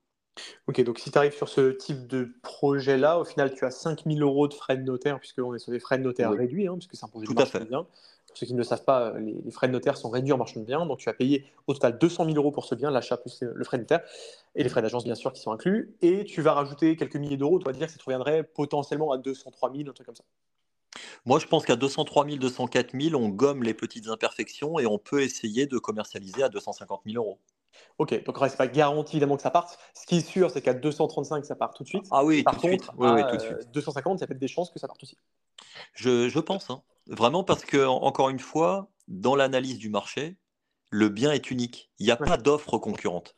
Ok, 0.67 0.81
donc 0.81 0.99
si 0.99 1.11
tu 1.11 1.17
arrives 1.17 1.35
sur 1.35 1.47
ce 1.49 1.71
type 1.71 2.07
de 2.07 2.33
projet-là, 2.41 3.19
au 3.19 3.25
final, 3.25 3.53
tu 3.53 3.65
as 3.65 3.71
5 3.71 4.03
000 4.05 4.19
euros 4.19 4.47
de 4.47 4.53
frais 4.53 4.77
de 4.77 4.83
notaire, 4.83 5.19
puisqu'on 5.19 5.53
est 5.53 5.59
sur 5.59 5.71
des 5.71 5.79
frais 5.79 5.97
de 5.97 6.03
notaire 6.03 6.31
réduits, 6.31 6.67
hein, 6.67 6.75
puisque 6.75 6.95
c'est 6.95 7.05
un 7.05 7.09
projet 7.09 7.25
Tout 7.25 7.33
de 7.33 7.41
à 7.41 7.45
fait. 7.45 7.65
bien. 7.65 7.85
Pour 8.33 8.39
ceux 8.39 8.47
qui 8.47 8.53
ne 8.53 8.57
le 8.57 8.63
savent 8.63 8.83
pas, 8.83 9.13
les, 9.19 9.51
frais 9.51 9.67
de 9.67 9.73
notaire 9.73 9.95
sont 9.95 10.09
réduits 10.09 10.31
en 10.31 10.39
marchand 10.39 10.59
de 10.59 10.65
biens. 10.65 10.87
Donc, 10.87 10.97
tu 10.97 11.07
as 11.07 11.13
payé 11.13 11.45
au 11.67 11.73
total 11.73 11.99
200 11.99 12.25
000 12.25 12.35
euros 12.35 12.49
pour 12.49 12.65
ce 12.65 12.73
bien, 12.73 12.89
l'achat 12.89 13.15
plus 13.15 13.43
le 13.43 13.63
frais 13.63 13.77
de 13.77 13.83
notaire 13.83 14.01
et 14.55 14.63
les 14.63 14.69
frais 14.69 14.81
d'agence, 14.81 15.03
bien 15.03 15.13
sûr, 15.13 15.31
qui 15.33 15.39
sont 15.39 15.51
inclus. 15.51 15.95
Et 16.01 16.23
tu 16.23 16.41
vas 16.41 16.53
rajouter 16.53 16.95
quelques 16.95 17.17
milliers 17.17 17.37
d'euros. 17.37 17.59
Tu 17.59 17.65
vas 17.65 17.73
dire 17.73 17.85
que 17.85 17.93
ça 17.93 17.99
te 17.99 18.03
reviendrait 18.03 18.43
potentiellement 18.43 19.11
à 19.11 19.19
203 19.19 19.71
000, 19.71 19.87
un 19.87 19.93
truc 19.93 20.07
comme 20.07 20.15
ça. 20.15 20.23
Moi, 21.25 21.37
je 21.37 21.45
pense 21.45 21.63
qu'à 21.63 21.75
203 21.75 22.25
000, 22.25 22.37
204 22.37 22.99
000, 22.99 23.21
on 23.21 23.29
gomme 23.29 23.61
les 23.61 23.75
petites 23.75 24.07
imperfections 24.07 24.79
et 24.79 24.87
on 24.87 24.97
peut 24.97 25.21
essayer 25.21 25.67
de 25.67 25.77
commercialiser 25.77 26.41
à 26.41 26.49
250 26.49 27.01
000 27.05 27.23
euros. 27.23 27.37
Ok, 27.97 28.23
donc 28.23 28.37
c'est 28.49 28.57
pas 28.57 28.67
garanti 28.67 29.15
évidemment 29.15 29.35
que 29.35 29.41
ça 29.41 29.51
parte. 29.51 29.77
Ce 29.93 30.05
qui 30.05 30.17
est 30.17 30.27
sûr, 30.27 30.49
c'est 30.51 30.61
qu'à 30.61 30.73
235, 30.73 31.45
ça 31.45 31.55
part 31.55 31.73
tout 31.73 31.83
de 31.83 31.87
suite. 31.87 32.05
Ah 32.11 32.23
oui, 32.23 32.43
Par 32.43 32.55
tout, 32.55 32.61
contre, 32.61 32.95
tout 32.95 33.37
de 33.37 33.41
suite. 33.41 33.71
250, 33.71 34.19
ça 34.19 34.27
peut 34.27 34.33
être 34.33 34.39
des 34.39 34.47
chances 34.47 34.71
que 34.71 34.79
ça 34.79 34.87
parte 34.87 35.01
aussi. 35.03 35.17
Je, 35.93 36.39
pense, 36.39 36.69
hein. 36.69 36.83
vraiment, 37.07 37.43
parce 37.43 37.65
que, 37.65 37.85
encore 37.85 38.29
une 38.29 38.39
fois, 38.39 38.89
dans 39.07 39.35
l'analyse 39.35 39.77
du 39.77 39.89
marché, 39.89 40.37
le 40.89 41.09
bien 41.09 41.31
est 41.31 41.51
unique. 41.51 41.91
Il 41.99 42.05
n'y 42.05 42.11
a 42.11 42.17
pas 42.17 42.37
d'offre 42.37 42.77
concurrente. 42.77 43.35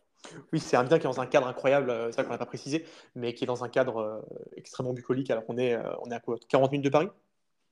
Oui, 0.51 0.59
c'est 0.59 0.75
un 0.75 0.83
bien 0.83 0.97
qui 0.97 1.05
est 1.05 1.09
dans 1.09 1.21
un 1.21 1.27
cadre 1.27 1.47
incroyable, 1.47 1.89
euh, 1.89 2.07
c'est 2.07 2.17
ça 2.17 2.23
qu'on 2.23 2.31
n'a 2.31 2.37
pas 2.37 2.45
précisé, 2.45 2.85
mais 3.13 3.33
qui 3.33 3.43
est 3.43 3.47
dans 3.47 3.63
un 3.63 3.69
cadre 3.69 3.97
euh, 3.97 4.21
extrêmement 4.57 4.93
bucolique 4.93 5.29
alors 5.29 5.45
qu'on 5.45 5.57
est, 5.57 5.73
euh, 5.73 5.83
on 6.01 6.09
est 6.09 6.15
à 6.15 6.19
quoi 6.19 6.37
40 6.49 6.71
minutes 6.71 6.85
de 6.85 6.89
Paris? 6.89 7.09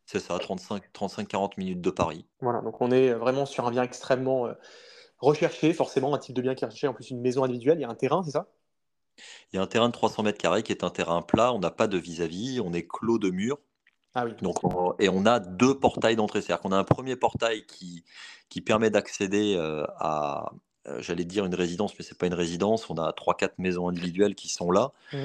C'est 0.05 0.19
ça, 0.19 0.37
35-40 0.37 1.53
minutes 1.57 1.81
de 1.81 1.89
Paris. 1.89 2.27
Voilà, 2.41 2.61
donc 2.61 2.81
on 2.81 2.91
est 2.91 3.13
vraiment 3.13 3.45
sur 3.45 3.65
un 3.65 3.71
bien 3.71 3.83
extrêmement 3.83 4.49
recherché, 5.19 5.73
forcément, 5.73 6.13
un 6.13 6.17
type 6.17 6.35
de 6.35 6.41
bien 6.41 6.55
qui 6.55 6.65
est 6.65 6.67
recherché, 6.67 6.87
en 6.87 6.93
plus 6.93 7.09
une 7.09 7.21
maison 7.21 7.43
individuelle, 7.43 7.77
il 7.77 7.83
y 7.83 7.85
a 7.85 7.89
un 7.89 7.95
terrain, 7.95 8.21
c'est 8.23 8.31
ça? 8.31 8.49
Il 9.51 9.55
y 9.55 9.59
a 9.59 9.61
un 9.61 9.67
terrain 9.67 9.87
de 9.87 9.93
300 9.93 10.23
mètres 10.23 10.37
carrés 10.37 10.61
qui 10.61 10.73
est 10.73 10.83
un 10.83 10.89
terrain 10.89 11.21
plat, 11.21 11.53
on 11.53 11.59
n'a 11.59 11.71
pas 11.71 11.87
de 11.87 11.97
vis-à-vis, 11.97 12.59
on 12.59 12.73
est 12.73 12.85
clos 12.85 13.17
de 13.17 13.29
murs. 13.29 13.59
Ah 14.15 14.25
oui. 14.25 14.33
Donc, 14.41 14.57
et 14.99 15.09
on 15.09 15.25
a 15.25 15.39
deux 15.39 15.79
portails 15.79 16.15
d'entrée. 16.15 16.41
C'est-à-dire 16.41 16.61
qu'on 16.61 16.71
a 16.71 16.77
un 16.77 16.83
premier 16.83 17.15
portail 17.15 17.65
qui, 17.65 18.03
qui 18.49 18.61
permet 18.61 18.89
d'accéder 18.89 19.57
à, 19.97 20.51
j'allais 20.99 21.25
dire 21.25 21.45
une 21.45 21.55
résidence, 21.55 21.97
mais 21.97 22.05
c'est 22.05 22.17
pas 22.17 22.27
une 22.27 22.33
résidence. 22.33 22.89
On 22.89 22.95
a 22.95 23.11
trois, 23.13 23.35
quatre 23.35 23.57
maisons 23.57 23.89
individuelles 23.89 24.35
qui 24.35 24.49
sont 24.49 24.71
là, 24.71 24.91
mmh 25.13 25.17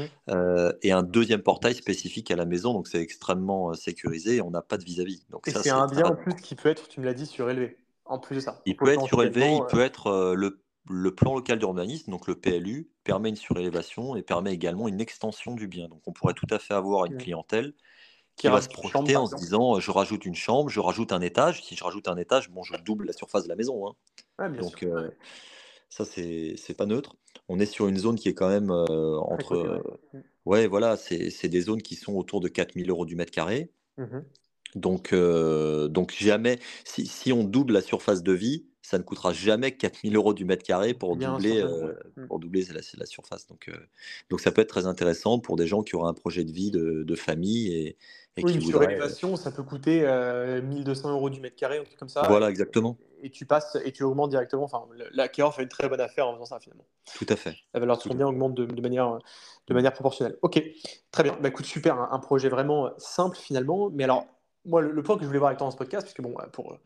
et 0.83 0.93
un 0.93 1.03
deuxième 1.03 1.43
portail 1.43 1.75
spécifique 1.75 2.31
à 2.31 2.37
la 2.37 2.45
maison. 2.45 2.73
Donc 2.73 2.89
c'est 2.89 3.01
extrêmement 3.01 3.75
sécurisé. 3.75 4.37
Et 4.37 4.43
on 4.43 4.51
n'a 4.51 4.63
pas 4.63 4.79
de 4.79 4.85
vis-à-vis. 4.85 5.27
Donc 5.31 5.47
et 5.49 5.51
c'est 5.51 5.71
un 5.71 5.87
bien 5.87 6.05
en 6.05 6.17
plus 6.17 6.35
qui 6.35 6.55
peut 6.55 6.69
être, 6.69 6.89
tu 6.89 7.01
me 7.01 7.07
l'as 7.07 7.15
dit, 7.15 7.27
surélevé. 7.27 7.77
En 8.07 8.19
plus 8.19 8.37
de 8.37 8.41
ça. 8.41 8.63
Il 8.65 8.77
peut 8.77 8.89
être 8.89 9.05
surélevé. 9.05 9.55
Il 9.55 9.67
peut 9.71 9.83
être 9.83 10.35
le, 10.35 10.63
le 10.89 11.15
plan 11.15 11.35
local 11.35 11.59
d'urbanisme, 11.59 12.11
donc 12.11 12.27
le 12.27 12.35
PLU, 12.35 12.89
permet 13.05 13.29
une 13.29 13.37
surélévation 13.37 14.17
et 14.17 14.23
permet 14.23 14.53
également 14.53 14.89
une 14.89 15.01
extension 15.01 15.55
du 15.55 15.69
bien. 15.69 15.89
Donc 15.89 16.01
on 16.07 16.13
pourrait 16.13 16.35
tout 16.35 16.47
à 16.51 16.59
fait 16.59 16.75
avoir 16.75 17.05
une 17.07 17.15
mmh. 17.15 17.19
clientèle 17.19 17.75
qui 18.39 18.49
va 18.49 18.61
se 18.61 18.69
projeter 18.69 19.17
en 19.17 19.27
se 19.27 19.37
disant 19.37 19.79
je 19.81 19.91
rajoute 19.91 20.25
une 20.25 20.35
chambre, 20.35 20.71
je 20.71 20.81
rajoute 20.81 21.13
un 21.13 21.21
étage. 21.21 21.63
Si 21.63 21.77
je 21.77 21.85
rajoute 21.85 22.09
un 22.09 22.17
étage, 22.17 22.51
bon, 22.51 22.63
je 22.63 22.77
double 22.77 23.07
la 23.07 23.13
surface 23.13 23.45
de 23.45 23.49
la 23.49 23.57
maison. 23.57 23.89
Hein. 24.39 24.51
Donc 24.51 24.87
ça, 25.91 26.05
c'est 26.05 26.77
pas 26.77 26.87
neutre. 26.87 27.17
On 27.49 27.61
est 27.61 27.67
sur 27.67 27.89
une 27.89 27.97
zone 27.97 28.17
qui 28.17 28.29
est 28.29 28.35
quand 28.35 28.49
même 28.49 28.71
entre. 28.71 29.83
Mmh. 30.13 30.23
ouais. 30.47 30.67
voilà, 30.67 30.97
c'est 30.97 31.49
des 31.49 31.61
zones 31.61 31.83
qui 31.83 31.97
sont 31.97 32.15
autour 32.15 32.41
de 32.41 32.49
4000 32.49 32.89
euros 32.91 33.05
du 33.05 33.17
mètre 33.17 33.33
carré. 33.33 33.71
Mmh 33.97 34.21
donc, 34.75 35.15
donc 35.15 36.13
jamais, 36.13 36.59
si, 36.85 37.07
si, 37.07 37.33
on 37.33 37.43
double 37.43 37.73
la 37.73 37.81
surface 37.81 38.23
de 38.23 38.33
vie, 38.33 38.68
ça 38.89 38.97
ne 38.97 39.03
coûtera 39.03 39.35
jamais 39.35 39.73
4000 39.73 40.17
euros 40.17 40.33
du 40.33 40.47
mètre 40.47 40.63
carré 40.63 40.95
pour 40.95 41.15
doubler, 41.15 41.61
euh, 41.61 41.93
mmh. 42.17 42.27
pour 42.27 42.39
doubler 42.39 42.65
la, 42.73 43.05
surface. 43.05 43.47
Donc, 43.47 43.69
euh, 43.69 43.77
donc 44.31 44.41
ça 44.41 44.51
peut 44.51 44.63
être 44.63 44.71
très 44.71 44.87
intéressant 44.87 45.41
pour 45.41 45.57
des 45.57 45.67
gens 45.67 45.83
qui 45.83 45.95
auraient 45.95 46.09
un 46.09 46.15
projet 46.15 46.43
de 46.43 46.51
vie, 46.51 46.71
de, 46.71 47.15
famille 47.15 47.71
et, 47.71 47.89
et 48.39 48.43
oui, 48.43 48.53
qui 48.53 48.59
une 48.59 48.65
surélévation, 48.65 49.37
ça 49.37 49.51
peut 49.51 49.63
coûter 49.63 50.01
1200 50.63 51.09
euh, 51.09 51.13
euros 51.13 51.29
du 51.29 51.39
mètre 51.43 51.57
carré, 51.57 51.77
un 51.77 51.85
truc 51.85 51.99
comme 51.99 52.09
ça. 52.09 52.23
Voilà, 52.29 52.49
exactement. 52.49 52.97
Et, 53.23 53.29
tu 53.29 53.45
passes 53.45 53.77
et 53.85 53.93
tu 53.93 54.05
augmentes 54.05 54.31
directement. 54.31 54.65
Enfin, 54.65 54.87
l'acquéreur 55.13 55.55
fait 55.55 55.65
une 55.65 55.69
très 55.69 55.87
bonne 55.91 56.01
affaire 56.01 56.27
en 56.27 56.33
faisant 56.33 56.47
ça 56.47 56.59
finalement. 56.59 56.87
Tout 57.15 57.27
à 57.29 57.37
fait. 57.37 57.57
La 57.75 57.81
valeur 57.81 57.99
de 57.99 58.03
son 58.03 58.15
bien 58.15 58.27
augmente 58.27 58.55
de, 58.55 58.81
manière, 58.81 59.19
de 59.67 59.75
manière 59.75 59.93
proportionnelle. 59.93 60.39
Ok, 60.41 60.63
très 61.11 61.25
bien. 61.25 61.37
Bah, 61.43 61.51
écoute, 61.51 61.67
super, 61.67 62.01
un, 62.11 62.19
projet 62.21 62.49
vraiment 62.49 62.91
simple 62.97 63.37
finalement. 63.37 63.91
Mais 63.91 64.05
alors, 64.05 64.25
moi, 64.65 64.81
le, 64.81 64.93
le, 64.93 65.03
point 65.03 65.17
que 65.17 65.23
je 65.25 65.27
voulais 65.27 65.39
voir 65.39 65.49
avec 65.49 65.59
toi 65.59 65.67
dans 65.67 65.73
ce 65.73 65.77
podcast, 65.77 66.07
parce 66.07 66.15
que 66.15 66.23
bon, 66.23 66.35
pour 66.53 66.79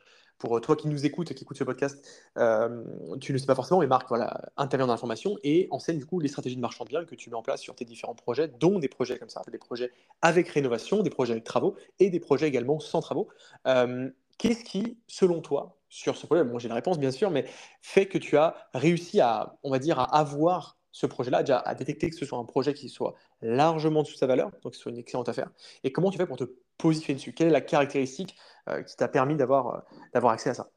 pour 0.42 0.60
toi 0.60 0.74
qui 0.74 0.88
nous 0.88 1.06
écoutes, 1.06 1.32
qui 1.32 1.44
écoute 1.44 1.56
ce 1.56 1.62
podcast, 1.62 2.04
euh, 2.36 2.82
tu 3.20 3.32
ne 3.32 3.38
sais 3.38 3.46
pas 3.46 3.54
forcément, 3.54 3.78
mais 3.78 3.86
Marc 3.86 4.08
voilà, 4.08 4.42
intervient 4.56 4.88
dans 4.88 4.92
l'information 4.92 5.38
et 5.44 5.68
enseigne 5.70 5.98
du 5.98 6.04
coup 6.04 6.18
les 6.18 6.26
stratégies 6.26 6.56
de 6.56 6.60
marchand 6.60 6.84
de 6.84 7.04
que 7.04 7.14
tu 7.14 7.30
mets 7.30 7.36
en 7.36 7.42
place 7.42 7.60
sur 7.60 7.76
tes 7.76 7.84
différents 7.84 8.16
projets, 8.16 8.48
dont 8.48 8.80
des 8.80 8.88
projets 8.88 9.20
comme 9.20 9.28
ça, 9.28 9.42
des 9.52 9.58
projets 9.58 9.92
avec 10.20 10.48
rénovation, 10.48 11.04
des 11.04 11.10
projets 11.10 11.34
avec 11.34 11.44
travaux 11.44 11.76
et 12.00 12.10
des 12.10 12.18
projets 12.18 12.48
également 12.48 12.80
sans 12.80 13.00
travaux. 13.00 13.28
Euh, 13.68 14.10
qu'est-ce 14.36 14.64
qui, 14.64 14.98
selon 15.06 15.42
toi, 15.42 15.78
sur 15.88 16.16
ce 16.16 16.26
projet, 16.26 16.42
moi 16.42 16.58
j'ai 16.58 16.68
la 16.68 16.74
réponse 16.74 16.98
bien 16.98 17.12
sûr, 17.12 17.30
mais 17.30 17.44
fait 17.80 18.06
que 18.06 18.18
tu 18.18 18.36
as 18.36 18.56
réussi 18.74 19.20
à, 19.20 19.58
on 19.62 19.70
va 19.70 19.78
dire, 19.78 20.00
à 20.00 20.18
avoir 20.18 20.76
ce 20.90 21.06
projet-là, 21.06 21.44
déjà 21.44 21.58
à 21.58 21.74
détecter 21.76 22.10
que 22.10 22.16
ce 22.16 22.26
soit 22.26 22.38
un 22.38 22.44
projet 22.44 22.74
qui 22.74 22.88
soit 22.88 23.14
largement 23.42 24.04
sous 24.04 24.16
sa 24.16 24.26
valeur, 24.26 24.50
donc 24.62 24.72
que 24.72 24.76
ce 24.76 24.82
soit 24.82 24.90
une 24.90 24.98
excellente 24.98 25.28
affaire, 25.28 25.50
et 25.84 25.92
comment 25.92 26.10
tu 26.10 26.18
fais 26.18 26.26
pour 26.26 26.36
te 26.36 26.44
positionner 26.82 27.16
dessus 27.16 27.32
Quelle 27.32 27.48
est 27.48 27.52
la 27.52 27.60
caractéristique 27.60 28.36
euh, 28.68 28.82
qui 28.82 28.96
t'a 28.96 29.08
permis 29.08 29.36
d'avoir 29.36 29.74
euh, 29.74 29.78
d'avoir 30.12 30.32
accès 30.32 30.50
à 30.50 30.54
ça? 30.54 30.70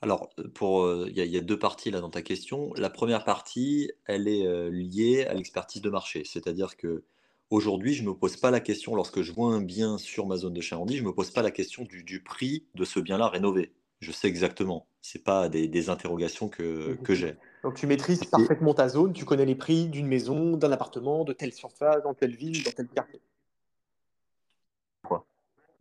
Alors, 0.00 0.30
pour, 0.54 0.90
il 1.06 1.12
y, 1.12 1.36
a 1.38 1.40
deux 1.40 1.58
parties 1.58 1.90
là 1.90 2.00
dans 2.00 2.10
ta 2.10 2.22
question. 2.22 2.72
La 2.76 2.90
première 2.90 3.24
partie, 3.24 3.90
elle 4.04 4.28
est 4.28 4.70
liée 4.70 5.24
à 5.24 5.34
l'expertise 5.34 5.80
de 5.80 5.90
marché, 5.90 6.22
c'est-à-dire 6.24 6.76
que 6.76 7.04
Aujourd'hui, 7.50 7.94
je 7.94 8.02
ne 8.02 8.08
me 8.08 8.14
pose 8.14 8.36
pas 8.36 8.50
la 8.50 8.58
question, 8.58 8.96
lorsque 8.96 9.22
je 9.22 9.32
vois 9.32 9.54
un 9.54 9.60
bien 9.60 9.98
sur 9.98 10.26
ma 10.26 10.36
zone 10.36 10.52
de 10.52 10.60
chalandise, 10.60 10.96
je 10.96 11.02
ne 11.02 11.08
me 11.08 11.14
pose 11.14 11.30
pas 11.30 11.42
la 11.42 11.52
question 11.52 11.84
du, 11.84 12.02
du 12.02 12.20
prix 12.20 12.66
de 12.74 12.84
ce 12.84 12.98
bien-là 12.98 13.28
rénové. 13.28 13.72
Je 14.00 14.10
sais 14.10 14.26
exactement. 14.26 14.88
Ce 15.00 15.16
pas 15.18 15.48
des, 15.48 15.68
des 15.68 15.88
interrogations 15.88 16.48
que, 16.48 16.96
que 17.04 17.14
j'ai. 17.14 17.36
Donc 17.62 17.74
tu 17.74 17.86
maîtrises 17.86 18.24
parfaitement 18.24 18.74
ta 18.74 18.88
zone, 18.88 19.12
tu 19.12 19.24
connais 19.24 19.44
les 19.44 19.54
prix 19.54 19.86
d'une 19.86 20.08
maison, 20.08 20.56
d'un 20.56 20.72
appartement, 20.72 21.22
de 21.22 21.32
telle 21.32 21.52
surface, 21.52 22.02
dans 22.02 22.14
telle 22.14 22.34
ville, 22.34 22.64
dans 22.64 22.72
tel 22.72 22.88
quartier. 22.88 23.20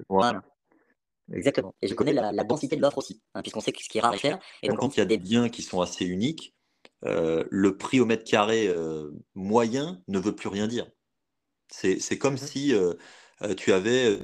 Voilà. 0.09 0.41
Exactement. 1.33 1.73
Et 1.81 1.87
je 1.87 1.93
connais 1.95 2.13
la, 2.13 2.31
densité 2.43 2.75
de 2.75 2.81
l'offre 2.81 2.99
aussi, 2.99 3.21
hein, 3.33 3.41
puisqu'on 3.41 3.61
sait 3.61 3.73
ce 3.75 3.89
qui 3.89 3.97
est 3.97 4.01
rare 4.01 4.13
et 4.13 4.17
cher. 4.17 4.39
Et 4.61 4.67
donc, 4.67 4.79
quand 4.79 4.95
il 4.95 4.99
y 4.99 5.03
a 5.03 5.05
des 5.05 5.17
biens 5.17 5.49
qui 5.49 5.63
sont 5.63 5.81
assez 5.81 6.05
uniques, 6.05 6.53
euh, 7.05 7.43
le 7.49 7.77
prix 7.77 7.99
au 7.99 8.05
mètre 8.05 8.23
carré 8.23 8.67
euh, 8.67 9.11
moyen 9.33 10.01
ne 10.07 10.19
veut 10.19 10.35
plus 10.35 10.49
rien 10.49 10.67
dire. 10.67 10.89
C'est 11.69 12.17
comme 12.17 12.33
mhm. 12.33 12.39
si 12.39 12.73
euh, 12.73 12.93
tu 13.57 13.73
avais 13.73 14.19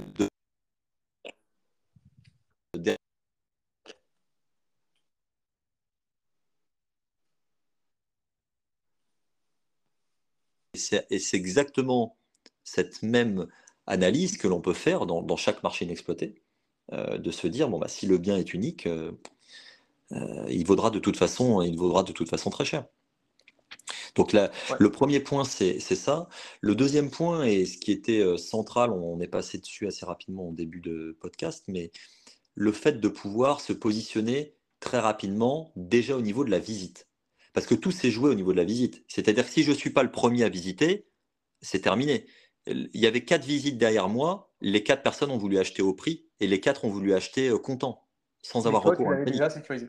Et 11.10 11.18
c'est 11.18 11.36
exactement 11.36 12.16
cette 12.64 13.02
même 13.02 13.46
analyse 13.86 14.36
que 14.38 14.48
l'on 14.48 14.60
peut 14.60 14.72
faire 14.74 15.06
dans, 15.06 15.36
chaque 15.36 15.62
marché 15.62 15.84
inexploité, 15.84 16.42
de 16.92 17.30
se 17.30 17.46
dire 17.46 17.68
bon 17.68 17.78
bah 17.78 17.88
si 17.88 18.06
le 18.06 18.18
bien 18.18 18.36
est 18.36 18.54
unique, 18.54 18.88
il 20.10 20.66
vaudra 20.66 20.90
de 20.90 20.98
toute 20.98 21.16
façon, 21.16 21.62
il 21.62 21.76
vaudra 21.76 22.02
de 22.02 22.12
toute 22.12 22.28
façon 22.28 22.50
très 22.50 22.64
cher. 22.64 22.84
Donc 24.14 24.32
le 24.78 24.90
premier 24.90 25.20
point, 25.20 25.44
c'est 25.44 25.80
ça. 25.80 26.28
Le 26.60 26.74
deuxième 26.74 27.10
point, 27.10 27.44
et 27.44 27.64
ce 27.64 27.78
qui 27.78 27.92
était 27.92 28.20
euh, 28.20 28.36
central, 28.36 28.90
on 28.92 29.20
est 29.20 29.28
passé 29.28 29.58
dessus 29.58 29.86
assez 29.86 30.04
rapidement 30.04 30.48
au 30.48 30.52
début 30.52 30.80
de 30.80 31.16
podcast, 31.20 31.64
mais 31.68 31.90
le 32.54 32.72
fait 32.72 33.00
de 33.00 33.08
pouvoir 33.08 33.60
se 33.60 33.72
positionner 33.72 34.54
très 34.80 34.98
rapidement 34.98 35.72
déjà 35.76 36.16
au 36.16 36.20
niveau 36.20 36.44
de 36.44 36.50
la 36.50 36.58
visite. 36.58 37.08
Parce 37.54 37.66
que 37.66 37.74
tout 37.74 37.90
s'est 37.90 38.10
joué 38.10 38.30
au 38.30 38.34
niveau 38.34 38.52
de 38.52 38.58
la 38.58 38.64
visite. 38.64 39.04
C'est-à-dire 39.08 39.44
que 39.44 39.50
si 39.50 39.62
je 39.62 39.70
ne 39.70 39.76
suis 39.76 39.90
pas 39.90 40.02
le 40.02 40.10
premier 40.10 40.42
à 40.44 40.48
visiter, 40.48 41.06
c'est 41.60 41.80
terminé. 41.80 42.26
Il 42.66 42.88
y 42.94 43.06
avait 43.06 43.24
quatre 43.24 43.44
visites 43.44 43.78
derrière 43.78 44.08
moi, 44.08 44.52
les 44.60 44.82
quatre 44.82 45.02
personnes 45.02 45.30
ont 45.30 45.38
voulu 45.38 45.58
acheter 45.58 45.82
au 45.82 45.92
prix 45.92 46.26
et 46.40 46.46
les 46.46 46.60
quatre 46.60 46.84
ont 46.84 46.90
voulu 46.90 47.12
acheter 47.12 47.48
euh, 47.48 47.58
content, 47.58 48.06
sans 48.42 48.66
avoir 48.66 48.82
recours 48.82 49.10
à 49.10 49.16
déjà 49.24 49.50
sécurisé. 49.50 49.88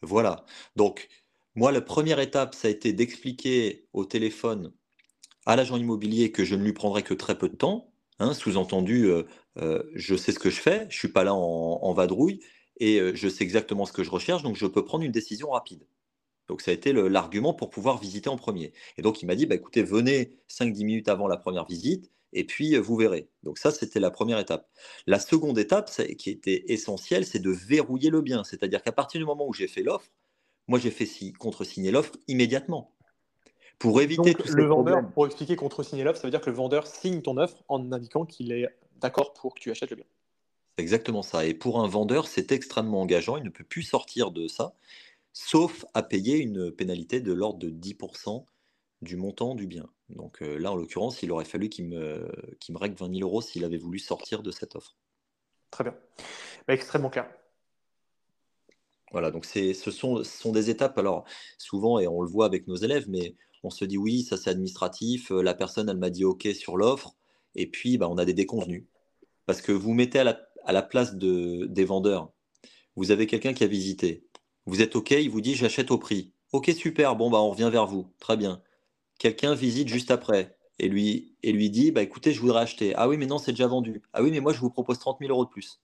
Voilà. 0.00 0.44
Donc, 0.74 1.08
moi, 1.54 1.70
la 1.70 1.82
première 1.82 2.18
étape, 2.18 2.54
ça 2.54 2.68
a 2.68 2.70
été 2.70 2.92
d'expliquer 2.92 3.86
au 3.92 4.04
téléphone 4.04 4.72
à 5.44 5.56
l'agent 5.56 5.76
immobilier 5.76 6.32
que 6.32 6.44
je 6.44 6.54
ne 6.54 6.64
lui 6.64 6.72
prendrais 6.72 7.02
que 7.02 7.14
très 7.14 7.36
peu 7.36 7.48
de 7.48 7.56
temps. 7.56 7.92
Hein, 8.18 8.34
sous-entendu, 8.34 9.06
euh, 9.06 9.24
euh, 9.58 9.82
je 9.94 10.16
sais 10.16 10.32
ce 10.32 10.38
que 10.38 10.50
je 10.50 10.60
fais, 10.60 10.80
je 10.80 10.96
ne 10.96 10.98
suis 10.98 11.08
pas 11.08 11.24
là 11.24 11.34
en, 11.34 11.92
vadrouille 11.92 12.40
et 12.78 13.00
je 13.14 13.28
sais 13.28 13.44
exactement 13.44 13.84
ce 13.84 13.92
que 13.92 14.02
je 14.02 14.10
recherche, 14.10 14.42
donc 14.42 14.56
je 14.56 14.66
peux 14.66 14.84
prendre 14.84 15.04
une 15.04 15.12
décision 15.12 15.50
rapide. 15.50 15.86
Donc 16.48 16.60
ça 16.60 16.70
a 16.70 16.74
été 16.74 16.92
l'argument 16.92 17.54
pour 17.54 17.70
pouvoir 17.70 17.98
visiter 17.98 18.28
en 18.28 18.36
premier. 18.36 18.72
Et 18.96 19.02
donc 19.02 19.22
il 19.22 19.26
m'a 19.26 19.34
dit, 19.34 19.46
bah, 19.46 19.54
écoutez, 19.54 19.82
venez 19.82 20.36
5-10 20.48 20.84
minutes 20.84 21.08
avant 21.08 21.28
la 21.28 21.36
première 21.36 21.64
visite 21.64 22.10
et 22.32 22.44
puis 22.44 22.76
vous 22.76 22.96
verrez. 22.96 23.28
Donc 23.42 23.58
ça, 23.58 23.70
c'était 23.70 24.00
la 24.00 24.10
première 24.10 24.38
étape. 24.38 24.68
La 25.06 25.18
seconde 25.18 25.58
étape, 25.58 25.90
qui 26.18 26.30
était 26.30 26.64
essentielle, 26.68 27.26
c'est 27.26 27.40
de 27.40 27.50
verrouiller 27.50 28.10
le 28.10 28.22
bien. 28.22 28.44
C'est-à-dire 28.44 28.82
qu'à 28.82 28.92
partir 28.92 29.20
du 29.20 29.24
moment 29.24 29.46
où 29.46 29.52
j'ai 29.52 29.68
fait 29.68 29.82
l'offre, 29.82 30.10
moi, 30.68 30.78
j'ai 30.78 30.90
fait 30.90 31.08
contre-signer 31.38 31.90
l'offre 31.90 32.12
immédiatement. 32.28 32.92
Pour 33.78 34.00
éviter 34.00 34.34
tout 34.34 34.52
le 34.54 34.64
vendeur, 34.64 35.10
pour 35.12 35.26
expliquer 35.26 35.56
contre-signer 35.56 36.04
l'offre, 36.04 36.20
ça 36.20 36.26
veut 36.26 36.30
dire 36.30 36.40
que 36.40 36.50
le 36.50 36.56
vendeur 36.56 36.86
signe 36.86 37.20
ton 37.20 37.36
offre 37.36 37.64
en 37.68 37.90
indiquant 37.90 38.24
qu'il 38.24 38.52
est 38.52 38.68
d'accord 39.00 39.34
pour 39.34 39.54
que 39.54 39.60
tu 39.60 39.70
achètes 39.70 39.90
le 39.90 39.96
bien. 39.96 40.04
C'est 40.76 40.82
exactement 40.82 41.22
ça. 41.22 41.44
Et 41.44 41.52
pour 41.52 41.80
un 41.80 41.88
vendeur, 41.88 42.28
c'est 42.28 42.52
extrêmement 42.52 43.02
engageant. 43.02 43.36
Il 43.36 43.44
ne 43.44 43.50
peut 43.50 43.64
plus 43.64 43.82
sortir 43.82 44.30
de 44.30 44.46
ça, 44.46 44.74
sauf 45.32 45.84
à 45.94 46.02
payer 46.02 46.38
une 46.38 46.70
pénalité 46.70 47.20
de 47.20 47.32
l'ordre 47.32 47.58
de 47.58 47.70
10% 47.70 48.44
du 49.02 49.16
montant 49.16 49.54
du 49.54 49.66
bien. 49.66 49.88
Donc 50.10 50.42
euh, 50.42 50.58
là, 50.58 50.72
en 50.72 50.76
l'occurrence, 50.76 51.22
il 51.22 51.32
aurait 51.32 51.44
fallu 51.44 51.68
qu'il 51.68 51.86
me, 51.88 52.30
me 52.68 52.78
règle 52.78 52.96
20 52.96 53.14
000 53.18 53.28
euros 53.28 53.42
s'il 53.42 53.64
avait 53.64 53.78
voulu 53.78 53.98
sortir 53.98 54.42
de 54.42 54.50
cette 54.50 54.76
offre. 54.76 54.96
Très 55.70 55.84
bien. 55.84 55.94
Bah, 56.68 56.74
extrêmement 56.74 57.10
clair. 57.10 57.28
Voilà, 59.10 59.30
donc 59.30 59.44
ce 59.44 59.72
sont, 59.90 60.52
des 60.52 60.70
étapes, 60.70 60.96
alors 60.96 61.24
souvent, 61.58 61.98
et 61.98 62.06
on 62.06 62.22
le 62.22 62.28
voit 62.28 62.46
avec 62.46 62.66
nos 62.66 62.76
élèves, 62.76 63.10
mais 63.10 63.34
on 63.62 63.68
se 63.68 63.84
dit 63.84 63.98
oui, 63.98 64.22
ça 64.22 64.38
c'est 64.38 64.48
administratif, 64.48 65.30
euh, 65.30 65.42
la 65.42 65.52
personne 65.52 65.90
elle 65.90 65.98
m'a 65.98 66.08
dit 66.08 66.24
ok 66.24 66.48
sur 66.54 66.78
l'offre, 66.78 67.14
et 67.54 67.66
puis 67.66 67.98
bah, 67.98 68.08
on 68.08 68.16
a 68.16 68.24
des 68.24 68.32
déconvenus. 68.32 68.86
Parce 69.44 69.60
que 69.60 69.70
vous 69.70 69.92
mettez 69.92 70.20
à 70.20 70.72
la, 70.72 70.82
place 70.82 71.14
de, 71.16 71.66
des 71.66 71.84
vendeurs, 71.84 72.32
vous 72.96 73.10
avez 73.10 73.26
quelqu'un 73.26 73.52
qui 73.52 73.64
a 73.64 73.66
visité, 73.66 74.24
vous 74.66 74.82
êtes 74.82 74.96
ok, 74.96 75.10
il 75.12 75.30
vous 75.30 75.40
dit 75.40 75.54
j'achète 75.54 75.90
au 75.90 75.98
prix. 75.98 76.32
Ok, 76.52 76.70
super, 76.76 77.16
bon, 77.16 77.30
bah, 77.30 77.38
on 77.38 77.50
revient 77.50 77.70
vers 77.72 77.86
vous, 77.86 78.12
très 78.20 78.36
bien. 78.36 78.62
Quelqu'un 79.18 79.54
visite 79.54 79.88
juste 79.88 80.10
après 80.10 80.56
et 80.78 80.88
lui, 80.88 81.36
et 81.42 81.52
lui 81.52 81.70
dit 81.70 81.92
bah, 81.92 82.02
écoutez, 82.02 82.32
je 82.32 82.40
voudrais 82.40 82.62
acheter. 82.62 82.94
Ah 82.96 83.08
oui, 83.08 83.16
mais 83.16 83.26
non, 83.26 83.38
c'est 83.38 83.52
déjà 83.52 83.66
vendu. 83.66 84.02
Ah 84.12 84.22
oui, 84.22 84.30
mais 84.30 84.40
moi 84.40 84.52
je 84.52 84.60
vous 84.60 84.70
propose 84.70 84.98
30 84.98 85.18
000 85.20 85.30
euros 85.30 85.44
de 85.44 85.50
plus. 85.50 85.80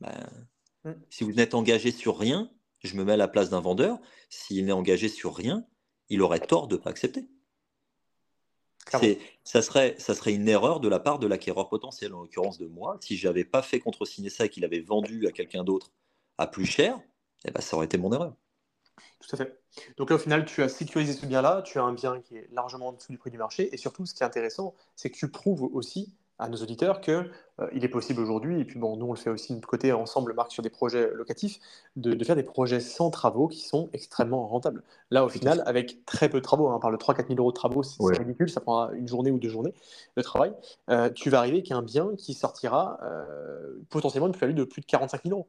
Ben, 0.00 0.28
Mm. 0.84 0.92
Si 1.10 1.24
vous 1.24 1.32
n'êtes 1.32 1.54
engagé 1.54 1.90
sur 1.90 2.18
rien, 2.18 2.50
je 2.82 2.96
me 2.96 3.04
mets 3.04 3.12
à 3.12 3.16
la 3.16 3.28
place 3.28 3.50
d'un 3.50 3.60
vendeur, 3.60 3.98
s'il 4.28 4.66
n'est 4.66 4.72
engagé 4.72 5.08
sur 5.08 5.34
rien, 5.34 5.66
il 6.08 6.22
aurait 6.22 6.40
tort 6.40 6.68
de 6.68 6.76
ne 6.76 6.80
pas 6.80 6.90
accepter. 6.90 7.26
Ça 9.44 9.62
serait, 9.62 9.96
ça 9.98 10.14
serait 10.14 10.34
une 10.34 10.46
erreur 10.46 10.78
de 10.78 10.88
la 10.88 11.00
part 11.00 11.18
de 11.18 11.26
l'acquéreur 11.26 11.68
potentiel, 11.68 12.14
en 12.14 12.20
l'occurrence 12.20 12.58
de 12.58 12.66
moi. 12.66 12.98
Si 13.00 13.16
je 13.16 13.26
n'avais 13.26 13.44
pas 13.44 13.62
fait 13.62 13.80
contre-signer 13.80 14.28
ça 14.28 14.44
et 14.44 14.48
qu'il 14.50 14.64
avait 14.64 14.80
vendu 14.80 15.26
à 15.26 15.32
quelqu'un 15.32 15.64
d'autre 15.64 15.90
à 16.38 16.46
plus 16.46 16.66
cher, 16.66 17.00
eh 17.44 17.50
ben, 17.50 17.60
ça 17.60 17.76
aurait 17.76 17.86
été 17.86 17.98
mon 17.98 18.12
erreur. 18.12 18.34
Tout 19.20 19.28
à 19.32 19.36
fait. 19.36 19.58
Donc 19.96 20.10
là, 20.10 20.16
au 20.16 20.18
final, 20.18 20.44
tu 20.44 20.62
as 20.62 20.68
sécurisé 20.68 21.12
ce 21.12 21.26
bien-là, 21.26 21.62
tu 21.62 21.78
as 21.78 21.82
un 21.82 21.92
bien 21.92 22.20
qui 22.20 22.36
est 22.36 22.48
largement 22.52 22.88
en 22.88 22.92
dessous 22.92 23.12
du 23.12 23.18
prix 23.18 23.30
du 23.30 23.38
marché, 23.38 23.72
et 23.72 23.76
surtout, 23.76 24.06
ce 24.06 24.14
qui 24.14 24.22
est 24.22 24.26
intéressant, 24.26 24.74
c'est 24.96 25.10
que 25.10 25.16
tu 25.16 25.30
prouves 25.30 25.62
aussi 25.62 26.14
à 26.38 26.48
nos 26.48 26.56
auditeurs 26.56 27.00
que 27.00 27.30
euh, 27.60 27.68
il 27.72 27.84
est 27.84 27.88
possible 27.88 28.20
aujourd'hui, 28.20 28.60
et 28.60 28.64
puis 28.64 28.78
bon, 28.78 28.96
nous 28.96 29.06
on 29.06 29.12
le 29.12 29.18
fait 29.18 29.30
aussi 29.30 29.52
de 29.52 29.58
notre 29.58 29.68
côté 29.68 29.92
ensemble, 29.92 30.34
Marc, 30.34 30.50
sur 30.50 30.64
des 30.64 30.70
projets 30.70 31.10
locatifs, 31.14 31.60
de, 31.94 32.22
faire 32.24 32.34
des 32.34 32.42
projets 32.42 32.80
sans 32.80 33.10
travaux 33.10 33.46
qui 33.46 33.60
sont 33.60 33.88
extrêmement 33.92 34.46
rentables. 34.48 34.82
Là, 35.10 35.24
au 35.24 35.28
final, 35.28 35.62
avec 35.64 36.04
très 36.06 36.28
peu 36.28 36.38
de 36.38 36.42
travaux, 36.42 36.68
hein, 36.68 36.80
par 36.80 36.90
le 36.90 36.98
3-4 36.98 37.28
000 37.28 37.38
euros 37.38 37.52
de 37.52 37.56
travaux, 37.56 37.84
c'est 37.84 38.18
ridicule, 38.18 38.50
ça 38.50 38.60
prendra 38.60 38.92
une 38.94 39.06
journée 39.06 39.30
ou 39.30 39.38
deux 39.38 39.48
journées 39.48 39.74
de 40.16 40.22
travail, 40.22 40.52
euh, 40.90 41.08
tu 41.08 41.30
vas 41.30 41.38
arriver 41.38 41.58
avec 41.58 41.70
un 41.70 41.82
bien 41.82 42.16
qui 42.16 42.34
sortira 42.34 42.98
euh, 43.04 43.80
potentiellement 43.88 44.26
une 44.26 44.32
plus-value 44.32 44.56
de 44.56 44.64
plus 44.64 44.80
de 44.80 44.86
45 44.86 45.22
000 45.22 45.36
euros. 45.36 45.48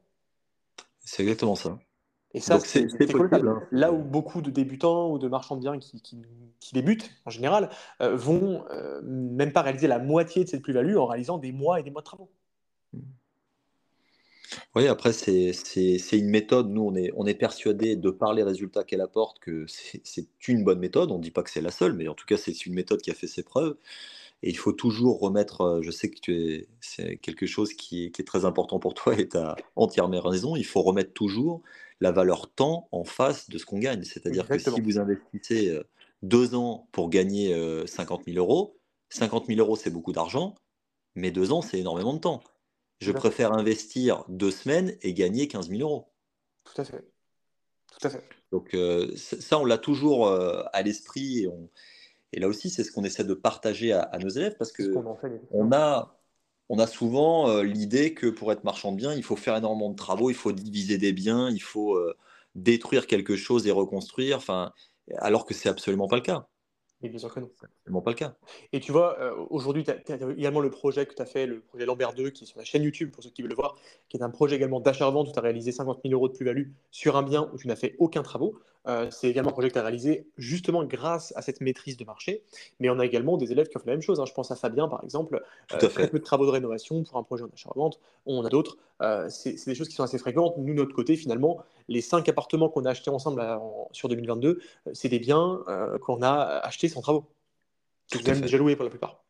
C'est 1.06 1.22
exactement 1.22 1.54
ça. 1.54 1.78
Et 2.34 2.40
ça, 2.40 2.60
c'est 2.60 2.86
hein. 3.00 3.62
Là 3.70 3.92
où 3.92 4.02
beaucoup 4.02 4.42
de 4.42 4.50
débutants 4.50 5.10
ou 5.10 5.18
de 5.18 5.28
marchands 5.28 5.56
de 5.56 5.62
biens 5.62 5.78
qui, 5.78 6.20
débutent, 6.74 7.10
en 7.24 7.30
général, 7.30 7.70
euh, 8.02 8.14
vont 8.14 8.64
euh, 8.70 9.00
même 9.02 9.52
pas 9.52 9.62
réaliser 9.62 9.86
la 9.86 9.98
moitié 9.98 10.44
de 10.44 10.48
cette 10.50 10.60
plus-value 10.60 10.96
en 10.96 11.06
réalisant 11.06 11.38
des 11.38 11.52
mois 11.52 11.80
et 11.80 11.82
des 11.82 11.90
mois 11.90 12.02
de 12.02 12.06
travaux. 12.06 12.30
Oui, 14.74 14.86
après, 14.86 15.12
c'est 15.12 15.52
une 16.12 16.28
méthode. 16.28 16.68
Nous, 16.68 16.82
on 16.82 16.94
est, 16.94 17.10
on 17.16 17.24
est 17.24 17.34
persuadé, 17.34 17.96
de 17.96 18.10
par 18.10 18.34
les 18.34 18.42
résultats 18.42 18.84
qu'elle 18.84 19.00
apporte, 19.00 19.38
que 19.38 19.64
c'est 19.68 20.28
une 20.48 20.62
bonne 20.62 20.78
méthode. 20.78 21.10
On 21.12 21.18
ne 21.18 21.22
dit 21.22 21.30
pas 21.30 21.42
que 21.42 21.50
c'est 21.50 21.62
la 21.62 21.70
seule, 21.70 21.94
mais 21.94 22.08
en 22.08 22.14
tout 22.14 22.26
cas, 22.26 22.36
c'est 22.36 22.66
une 22.66 22.74
méthode 22.74 23.00
qui 23.00 23.10
a 23.10 23.14
fait 23.14 23.28
ses 23.28 23.44
preuves. 23.44 23.76
Et 24.42 24.50
il 24.50 24.56
faut 24.56 24.72
toujours 24.72 25.20
remettre, 25.20 25.62
euh, 25.62 25.82
je 25.82 25.90
sais 25.90 26.10
que 26.10 26.66
c'est 26.80 27.16
quelque 27.18 27.46
chose 27.46 27.72
qui 27.72 28.04
est, 28.04 28.10
qui 28.10 28.22
est, 28.22 28.24
très 28.24 28.44
important 28.44 28.78
pour 28.78 28.94
toi 28.94 29.14
et 29.18 29.28
tu 29.28 29.36
as 29.36 29.56
entièrement 29.76 30.20
raison, 30.20 30.56
il 30.56 30.66
faut 30.66 30.82
remettre 30.82 31.12
toujours 31.12 31.62
la 32.00 32.12
valeur 32.12 32.50
temps 32.52 32.88
en 32.92 33.04
face 33.04 33.48
de 33.48 33.58
ce 33.58 33.64
qu'on 33.64 33.78
gagne. 33.78 34.04
C'est-à-dire 34.04 34.46
que 34.46 34.58
si 34.58 34.80
vous 34.80 34.98
investissez 34.98 35.70
euh, 35.70 35.82
deux 36.22 36.54
ans 36.54 36.88
pour 36.92 37.08
gagner 37.08 37.54
50 37.86 38.20
euh, 38.20 38.32
000 38.32 38.38
euros, 38.38 38.78
50 39.10 39.46
000 39.46 39.60
euros, 39.60 39.76
c'est 39.76 39.90
beaucoup 39.90 40.12
d'argent, 40.12 40.54
mais 41.14 41.30
deux 41.30 41.52
ans, 41.52 41.62
c'est 41.62 41.78
énormément 41.78 42.12
de 42.12 42.18
temps. 42.18 42.42
Je 43.00 43.12
préfère 43.12 43.52
investir 43.52 44.24
deux 44.28 44.50
semaines 44.50 44.96
et 45.02 45.14
gagner 45.14 45.48
15 45.48 45.68
000 45.68 45.80
euros. 45.80 46.08
Tout 46.64 46.80
à 46.80 46.84
fait. 46.84 47.04
Tout 47.92 48.06
à 48.06 48.10
fait. 48.10 48.22
Donc 48.52 48.74
euh, 48.74 49.10
ça, 49.16 49.58
on 49.58 49.64
l'a 49.64 49.78
toujours 49.78 50.28
à 50.28 50.82
l'esprit. 50.82 51.44
Et, 51.44 51.48
et, 52.36 52.40
là 52.40 52.48
aussi, 52.48 52.70
c'est 52.70 52.84
ce 52.84 52.92
qu'on 52.92 53.04
essaie 53.04 53.24
de 53.24 53.34
partager 53.34 53.92
à, 53.92 54.02
à 54.02 54.18
nos 54.18 54.28
élèves 54.28 54.56
parce 54.58 54.70
que 54.70 54.94
on 55.50 55.72
a, 55.72 56.20
on 56.68 56.78
a 56.78 56.86
souvent 56.86 57.48
euh, 57.48 57.62
l'idée 57.62 58.14
que 58.14 58.26
pour 58.26 58.52
être 58.52 58.62
marchand 58.62 58.92
de 58.92 58.96
biens, 58.96 59.14
il 59.14 59.22
faut 59.22 59.36
faire 59.36 59.56
énormément 59.56 59.90
de 59.90 59.96
travaux, 59.96 60.30
il 60.30 60.36
faut 60.36 60.52
diviser 60.52 60.98
des 60.98 61.12
biens, 61.12 61.50
il 61.50 61.62
faut 61.62 61.96
euh, 61.96 62.16
détruire 62.54 63.06
quelque 63.06 63.36
chose 63.36 63.66
et 63.66 63.70
reconstruire, 63.70 64.36
enfin, 64.36 64.72
alors 65.18 65.46
que 65.46 65.54
c'est 65.54 65.68
absolument 65.68 66.08
pas 66.08 66.16
le 66.16 66.22
cas. 66.22 66.46
Et 67.02 67.08
bien 67.08 67.18
sûr 67.18 67.32
que 67.32 67.40
non. 67.40 67.50
Absolument 67.86 68.02
pas 68.02 68.10
le 68.10 68.16
cas. 68.16 68.34
Et 68.72 68.80
tu 68.80 68.90
vois, 68.90 69.16
euh, 69.20 69.32
aujourd'hui, 69.50 69.84
tu 69.84 69.90
as, 69.90 70.16
également 70.36 70.60
le 70.60 70.70
projet 70.70 71.06
que 71.06 71.14
tu 71.14 71.22
as 71.22 71.26
fait, 71.26 71.46
le 71.46 71.60
projet 71.60 71.86
Lambert 71.86 72.14
2, 72.14 72.30
qui 72.30 72.42
est 72.42 72.46
sur 72.46 72.58
la 72.58 72.64
chaîne 72.64 72.82
YouTube, 72.82 73.12
pour 73.12 73.22
ceux 73.22 73.30
qui 73.30 73.42
veulent 73.42 73.50
le 73.50 73.56
voir, 73.56 73.76
qui 74.08 74.16
est 74.16 74.22
un 74.22 74.30
projet 74.30 74.56
également 74.56 74.80
d'achat-revente 74.80 75.28
où 75.28 75.32
tu 75.32 75.38
as 75.38 75.42
réalisé 75.42 75.70
50 75.70 76.00
000 76.04 76.12
euros 76.12 76.28
de 76.28 76.34
plus-value 76.34 76.70
sur 76.90 77.16
un 77.16 77.22
bien 77.22 77.48
où 77.52 77.58
tu 77.58 77.68
n'as 77.68 77.76
fait 77.76 77.94
aucun 77.98 78.22
travaux. 78.22 78.58
Euh, 78.88 79.08
c'est 79.10 79.28
également 79.28 79.50
un 79.50 79.52
projet 79.52 79.68
que 79.68 79.74
tu 79.74 79.78
as 79.78 79.82
réalisé 79.82 80.28
justement 80.36 80.84
grâce 80.84 81.32
à 81.36 81.42
cette 81.42 81.60
maîtrise 81.60 81.96
de 81.96 82.04
marché. 82.04 82.42
Mais 82.80 82.90
on 82.90 82.98
a 82.98 83.06
également 83.06 83.36
des 83.36 83.52
élèves 83.52 83.68
qui 83.68 83.76
ont 83.76 83.80
fait 83.80 83.86
la 83.86 83.94
même 83.94 84.02
chose. 84.02 84.20
Hein. 84.20 84.26
Je 84.26 84.32
pense 84.32 84.50
à 84.50 84.56
Fabien, 84.56 84.88
par 84.88 85.04
exemple, 85.04 85.42
Tout 85.68 85.76
à 85.76 85.88
fait. 85.88 86.08
peu 86.08 86.18
de 86.18 86.24
travaux 86.24 86.46
de 86.46 86.50
rénovation 86.50 87.04
pour 87.04 87.18
un 87.18 87.22
projet 87.22 87.44
en 87.44 87.48
achat-revente. 87.52 88.00
On 88.26 88.44
a 88.44 88.48
d'autres. 88.48 88.78
c'est 89.28 89.64
des 89.66 89.74
choses 89.76 89.88
qui 89.88 89.94
sont 89.94 90.04
assez 90.04 90.18
fréquentes. 90.18 90.56
Nous, 90.56 90.72
de 90.72 90.78
notre 90.78 90.94
côté, 90.94 91.16
finalement, 91.16 91.58
les 91.88 92.00
cinq 92.00 92.28
appartements 92.28 92.68
qu'on 92.68 92.84
a 92.84 92.90
achetés 92.90 93.10
ensemble 93.10 93.44
sur 93.92 94.08
2022, 94.08 94.60
c'est 94.92 95.08
des 95.08 95.20
biens 95.20 95.64
qu'on 96.00 96.22
a 96.22 96.60
achetés 96.64 96.88
sans 96.88 97.00
travaux 97.00 97.24
qui 98.08 98.18
étaient 98.18 98.40
déjà 98.40 98.58
loués 98.58 98.76
pour 98.76 98.84
la 98.84 98.90
plupart. 98.90 99.24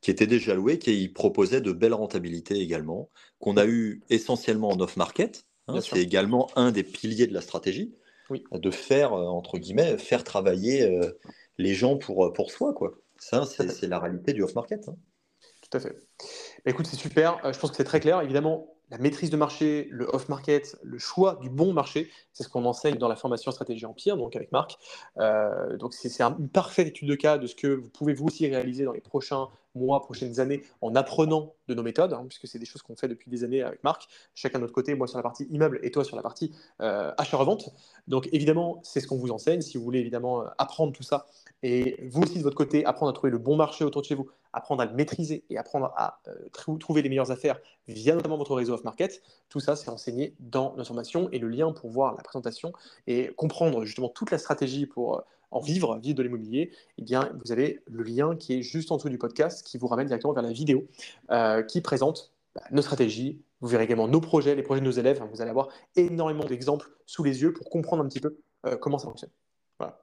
Qui 0.00 0.10
étaient 0.10 0.26
déjà 0.26 0.54
loués, 0.54 0.78
qui 0.78 1.08
proposaient 1.08 1.60
de 1.60 1.72
belles 1.72 1.94
rentabilités 1.94 2.58
également, 2.58 3.10
qu'on 3.38 3.56
a 3.56 3.66
eu 3.66 4.02
essentiellement 4.08 4.70
en 4.70 4.80
off-market. 4.80 5.44
Hein, 5.68 5.80
c'est 5.80 6.00
également 6.00 6.50
un 6.56 6.72
des 6.72 6.82
piliers 6.82 7.26
de 7.26 7.34
la 7.34 7.40
stratégie, 7.40 7.94
de 8.52 8.70
faire, 8.70 9.12
euh, 9.12 9.26
entre 9.26 9.58
guillemets, 9.58 9.98
faire 9.98 10.24
travailler 10.24 10.82
euh, 10.82 11.18
les 11.58 11.74
gens 11.74 11.96
pour, 11.96 12.26
euh, 12.26 12.32
pour 12.32 12.50
soi. 12.50 12.72
Quoi. 12.72 12.94
Ça, 13.18 13.44
c'est 13.44 13.86
la 13.86 13.98
réalité 13.98 14.32
du 14.32 14.42
off-market. 14.42 14.88
Hein. 14.88 14.96
Tout 15.62 15.76
à 15.76 15.80
fait. 15.80 15.96
Écoute, 16.64 16.86
c'est 16.86 16.96
super. 16.96 17.38
je 17.44 17.58
pense 17.58 17.70
que 17.70 17.76
c'est 17.76 17.84
très 17.84 18.00
clair. 18.00 18.22
Évidemment, 18.22 18.74
la 18.90 18.98
maîtrise 18.98 19.30
de 19.30 19.36
marché, 19.36 19.88
le 19.90 20.06
off-market, 20.12 20.76
le 20.82 20.98
choix 20.98 21.38
du 21.40 21.48
bon 21.48 21.72
marché, 21.72 22.10
c'est 22.32 22.42
ce 22.42 22.48
qu'on 22.48 22.64
enseigne 22.64 22.96
dans 22.96 23.08
la 23.08 23.16
formation 23.16 23.52
stratégie 23.52 23.86
empire, 23.86 24.16
donc 24.16 24.34
avec 24.36 24.50
Marc. 24.52 24.78
Euh, 25.18 25.76
donc 25.76 25.94
c'est 25.94 26.20
une 26.20 26.48
parfaite 26.48 26.88
étude 26.88 27.08
de 27.08 27.14
cas 27.14 27.38
de 27.38 27.46
ce 27.46 27.54
que 27.54 27.68
vous 27.68 27.88
pouvez 27.88 28.12
vous 28.12 28.26
aussi 28.26 28.48
réaliser 28.48 28.84
dans 28.84 28.92
les 28.92 29.00
prochains 29.00 29.48
mois, 29.74 30.00
prochaines 30.00 30.40
années, 30.40 30.62
en 30.80 30.94
apprenant 30.94 31.54
de 31.68 31.74
nos 31.74 31.82
méthodes, 31.82 32.12
hein, 32.12 32.24
puisque 32.28 32.46
c'est 32.46 32.58
des 32.58 32.66
choses 32.66 32.82
qu'on 32.82 32.96
fait 32.96 33.08
depuis 33.08 33.30
des 33.30 33.44
années 33.44 33.62
avec 33.62 33.82
Marc, 33.84 34.08
chacun 34.34 34.58
de 34.58 34.62
notre 34.62 34.74
côté, 34.74 34.94
moi 34.94 35.06
sur 35.06 35.18
la 35.18 35.22
partie 35.22 35.44
immeuble 35.44 35.78
et 35.82 35.90
toi 35.90 36.04
sur 36.04 36.16
la 36.16 36.22
partie 36.22 36.52
euh, 36.80 37.12
achat-revente. 37.18 37.70
Donc 38.08 38.28
évidemment, 38.32 38.80
c'est 38.82 39.00
ce 39.00 39.06
qu'on 39.06 39.16
vous 39.16 39.30
enseigne. 39.30 39.60
Si 39.60 39.78
vous 39.78 39.84
voulez 39.84 40.00
évidemment 40.00 40.42
euh, 40.42 40.46
apprendre 40.58 40.92
tout 40.92 41.02
ça, 41.02 41.26
et 41.62 42.08
vous 42.08 42.22
aussi 42.22 42.38
de 42.38 42.42
votre 42.42 42.56
côté, 42.56 42.84
apprendre 42.84 43.10
à 43.10 43.12
trouver 43.12 43.30
le 43.30 43.38
bon 43.38 43.56
marché 43.56 43.84
autour 43.84 44.02
de 44.02 44.06
chez 44.06 44.14
vous, 44.14 44.28
apprendre 44.52 44.82
à 44.82 44.86
le 44.86 44.94
maîtriser 44.94 45.44
et 45.50 45.58
apprendre 45.58 45.92
à 45.96 46.20
euh, 46.28 46.76
trouver 46.78 47.02
les 47.02 47.08
meilleures 47.08 47.30
affaires 47.30 47.60
via 47.86 48.14
notamment 48.14 48.36
votre 48.36 48.54
réseau 48.54 48.74
off-market, 48.74 49.22
tout 49.48 49.60
ça 49.60 49.76
c'est 49.76 49.90
enseigné 49.90 50.34
dans 50.40 50.74
notre 50.76 50.88
formation 50.88 51.28
et 51.30 51.38
le 51.38 51.48
lien 51.48 51.72
pour 51.72 51.90
voir 51.90 52.16
la 52.16 52.22
présentation 52.22 52.72
et 53.06 53.32
comprendre 53.36 53.84
justement 53.84 54.08
toute 54.08 54.30
la 54.30 54.38
stratégie 54.38 54.86
pour 54.86 55.22
en 55.50 55.60
vivre, 55.60 55.98
vivre 55.98 56.16
de 56.16 56.22
l'immobilier, 56.22 56.72
eh 56.98 57.02
bien, 57.02 57.32
vous 57.44 57.52
avez 57.52 57.82
le 57.86 58.02
lien 58.02 58.36
qui 58.36 58.54
est 58.54 58.62
juste 58.62 58.92
en 58.92 58.96
dessous 58.96 59.08
du 59.08 59.18
podcast 59.18 59.66
qui 59.66 59.78
vous 59.78 59.86
ramène 59.86 60.06
directement 60.06 60.32
vers 60.32 60.42
la 60.42 60.52
vidéo 60.52 60.86
euh, 61.30 61.62
qui 61.62 61.80
présente 61.80 62.32
bah, 62.54 62.62
nos 62.70 62.82
stratégies. 62.82 63.42
Vous 63.60 63.68
verrez 63.68 63.84
également 63.84 64.08
nos 64.08 64.20
projets, 64.20 64.54
les 64.54 64.62
projets 64.62 64.80
de 64.80 64.86
nos 64.86 64.92
élèves. 64.92 65.22
vous 65.32 65.40
allez 65.40 65.50
avoir 65.50 65.68
énormément 65.96 66.44
d'exemples 66.44 66.90
sous 67.06 67.24
les 67.24 67.42
yeux 67.42 67.52
pour 67.52 67.68
comprendre 67.68 68.02
un 68.04 68.08
petit 68.08 68.20
peu 68.20 68.38
euh, 68.66 68.76
comment 68.76 68.98
ça 68.98 69.08
fonctionne. 69.08 69.30
Voilà. 69.78 70.00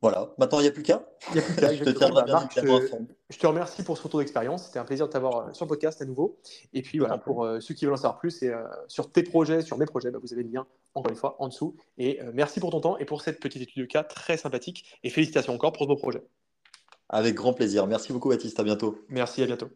Voilà, 0.00 0.32
maintenant 0.38 0.60
il 0.60 0.62
n'y 0.62 0.68
a 0.68 0.70
plus 0.70 0.84
qu'à. 0.84 1.04
Il 1.32 1.40
a 1.40 1.42
plus 1.42 1.56
qu'à. 1.56 1.74
je, 1.74 1.82
te 1.82 1.90
bah, 1.90 2.48
je, 3.30 3.38
te 3.38 3.46
remercie 3.46 3.82
pour 3.82 3.98
ce 3.98 4.02
retour 4.04 4.20
d'expérience. 4.20 4.66
C'était 4.66 4.78
un 4.78 4.84
plaisir 4.84 5.08
de 5.08 5.12
t'avoir 5.12 5.48
euh, 5.48 5.52
sur 5.52 5.64
le 5.64 5.68
podcast 5.68 6.00
à 6.00 6.04
nouveau. 6.04 6.38
Et 6.72 6.82
puis 6.82 6.98
voilà, 6.98 7.18
pour 7.18 7.44
euh, 7.44 7.58
ceux 7.58 7.74
qui 7.74 7.84
veulent 7.84 7.94
en 7.94 7.96
savoir 7.96 8.18
plus, 8.18 8.42
et, 8.42 8.50
euh, 8.50 8.62
sur 8.86 9.10
tes 9.10 9.24
projets, 9.24 9.60
sur 9.62 9.76
mes 9.76 9.86
projets, 9.86 10.12
bah, 10.12 10.20
vous 10.22 10.32
avez 10.32 10.44
le 10.44 10.50
lien 10.50 10.66
encore 10.94 11.10
une 11.10 11.16
fois 11.16 11.36
en 11.40 11.48
dessous. 11.48 11.76
Et 11.96 12.20
merci 12.32 12.60
pour 12.60 12.70
ton 12.70 12.80
temps 12.80 12.98
et 12.98 13.04
pour 13.04 13.22
cette 13.22 13.40
petite 13.40 13.62
étude 13.62 13.82
de 13.82 13.86
cas 13.86 14.04
très 14.04 14.36
sympathique. 14.36 14.98
Et 15.02 15.10
félicitations 15.10 15.54
encore 15.54 15.72
pour 15.72 15.82
ce 15.82 15.88
beau 15.88 15.96
projet. 15.96 16.22
Avec 17.08 17.34
grand 17.34 17.52
plaisir. 17.52 17.86
Merci 17.86 18.12
beaucoup 18.12 18.28
Baptiste, 18.28 18.58
à 18.60 18.64
bientôt. 18.64 19.04
Merci, 19.08 19.42
à 19.42 19.46
bientôt. 19.46 19.68